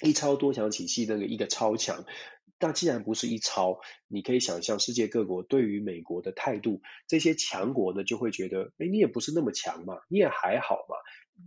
[0.02, 2.04] 一超多强体系那个一个超强。
[2.58, 10.96] 但既然不是一超，你可以想象世界各国对于美国的态度，这些强国呢就会觉得，哎，你也不是那么强嘛，你也还好嘛。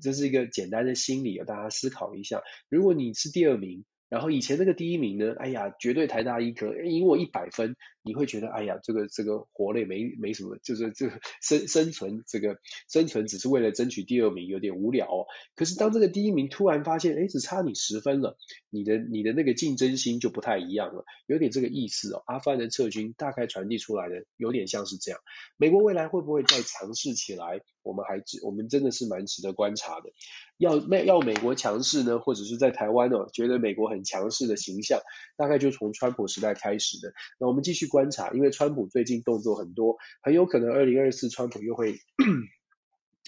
[0.04, 2.44] 这是一个简单的心理啊，大家思考一下。
[2.70, 7.76] 如果你是第二名，然后以前那个第一名呢，哎呀，绝对台大医科，赢我一百分。
[8.02, 12.58] 你会觉得，哎呀，这个这个活了也没没什么，就是 这个生生存这个
[12.90, 15.28] 生存只是为了争取第二名，有点无聊哦。
[15.56, 18.38] 可是当这个第一名突然发现，哎，只差你十分了，
[18.70, 22.24] 你的你的那个竞争心就不太一样了，有点这个意思哦。
[22.26, 25.20] 阿富汗的撤军大概传递出来的有点像是这样，
[25.58, 27.62] 美国未来会不会再尝试起来？
[27.84, 30.12] 我们还值，我们真的是蛮值得观察的。
[30.58, 35.00] 要美要美国强势呢，或者是在台湾哦，觉得美国很强势的形象，
[35.38, 37.14] 大概就从川普时代开始的。
[37.40, 38.10] 那我们继续观。
[38.12, 42.00] 察，因为川普最近动作很多，很有可能二零二四川普又会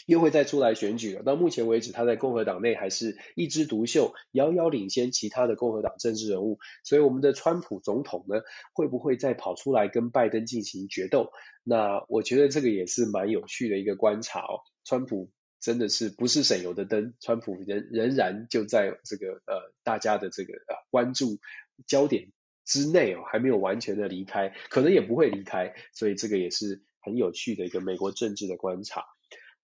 [0.05, 1.23] 又会再出来选举了。
[1.23, 6.59] 到目前为止，他在共和党内还是一枝独秀，遥遥领先其他的共和党政治人物。
[6.83, 8.41] 所以，我们的川普总统呢，
[8.73, 11.31] 会不会再跑出来跟拜登进行决斗？
[11.63, 14.61] 那我觉得这个也是蛮有趣的一个观察哦。
[14.83, 15.29] 川普
[15.59, 21.37] 真的是不是省油的灯，川普仍仍然就在这个呃大家的这个呃关注
[21.85, 22.31] 焦点
[22.65, 29.05] 之内哦，还没有完全的离开，可能也不会离开，所以这个也是很有趣的一个美国政治的观察。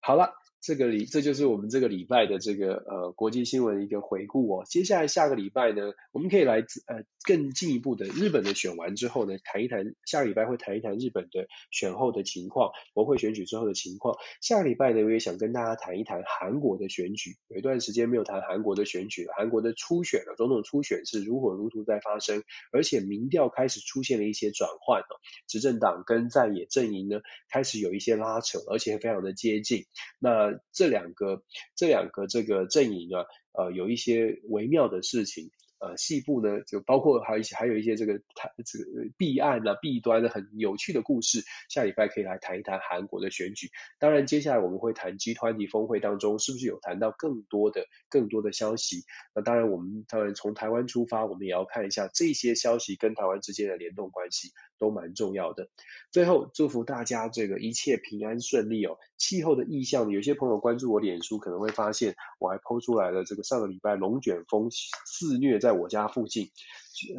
[0.00, 0.47] 好了。
[0.60, 4.64] 这个礼，这就是我们这个礼拜的这个呃国际新闻的一个回顾哦。
[4.68, 14.16] 接下来下个礼拜呢，我们可以来呃更进一步的日本的选完之后呢，谈一谈下个礼拜会谈一谈日本的选后的情况，国会选举之后的情况。
[14.40, 17.36] 下个礼拜呢，我也想跟大家谈一谈韩国的选举。
[17.48, 22.42] 有一段时间没有谈韩国的选举，韩国的初选了，总统初选是如火如荼在发生，
[22.72, 29.84] 而且民调开始出现了一些转换哦，执政党跟在野阵营呢开始有一些拉扯，而且非常的接近。
[30.18, 31.42] 那这两个
[31.76, 35.50] 这两个这个阵营啊，呃，有一些微妙的事情，
[35.80, 38.84] 呃，细部呢就包括还有一些还有一些这个谈这个
[39.16, 43.70] 弊案啊、弊端的很有趣的故事，下礼拜可以来谈一谈韩国的选举。
[43.98, 49.04] 当然，接下来我们会谈 G20 峰会当中是不是有谈到更多的更多的消息。
[49.34, 54.52] 那当然，我们当然从台湾出发，我们也要看一下这些消息跟台湾之间的联动关系。
[54.78, 55.68] 都蛮重要的。
[56.12, 58.96] 最后祝福大家这个一切平安顺利哦。
[59.16, 66.50] 气候的意向，有些朋友关注我脸书可能会发现，我还 po 出来了这个上个礼拜龙卷风肆虐在在我家附近，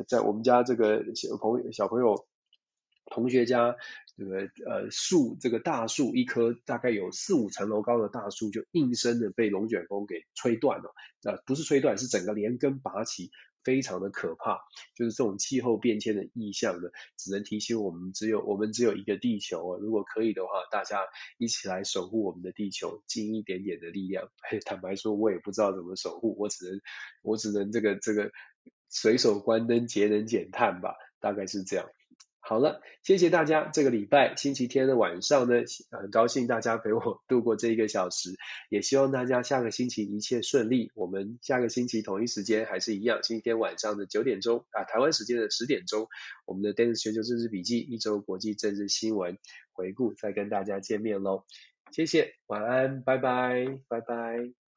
[0.08, 2.26] 在我们家这个小朋友小朋友
[3.06, 3.76] 同学家
[4.18, 13.30] 这个呃树这个大树一棵大概有四五层楼高的大树就应声的被龙卷风给吹断了，呃不是吹断是整个连根拔起。
[13.64, 14.60] 非常的可怕，
[14.96, 19.80] 就是这种气候变迁的意象呢，只能提醒我们，只有我们只有一个地球啊。
[19.82, 21.02] 如果可以的话，大家
[21.38, 24.30] 一起来守护我们的地球，尽一点点的力量。
[24.66, 26.82] 坦白说，我也不知道怎么守护，我只能
[27.22, 28.32] 我只能这个这个
[28.90, 31.86] 随手关灯，节能减碳吧，大概是这样。
[32.50, 33.70] 好了，谢谢大家。
[33.72, 38.32] 这个礼拜星期天的晚上呢，很高兴大家陪我度过这一个小时，
[38.72, 40.92] 也希望大家下个星期一切顺利。
[40.96, 46.08] 我们下个星期同一时间还是一样，星期天晚上的九点钟啊，台湾时间的十点钟，
[46.48, 49.38] 我们的 Dennis 全球政治笔记一周国际政治新闻
[49.72, 51.44] 回顾再跟大家见面喽。
[51.92, 54.69] 谢谢，晚安，拜拜，拜拜。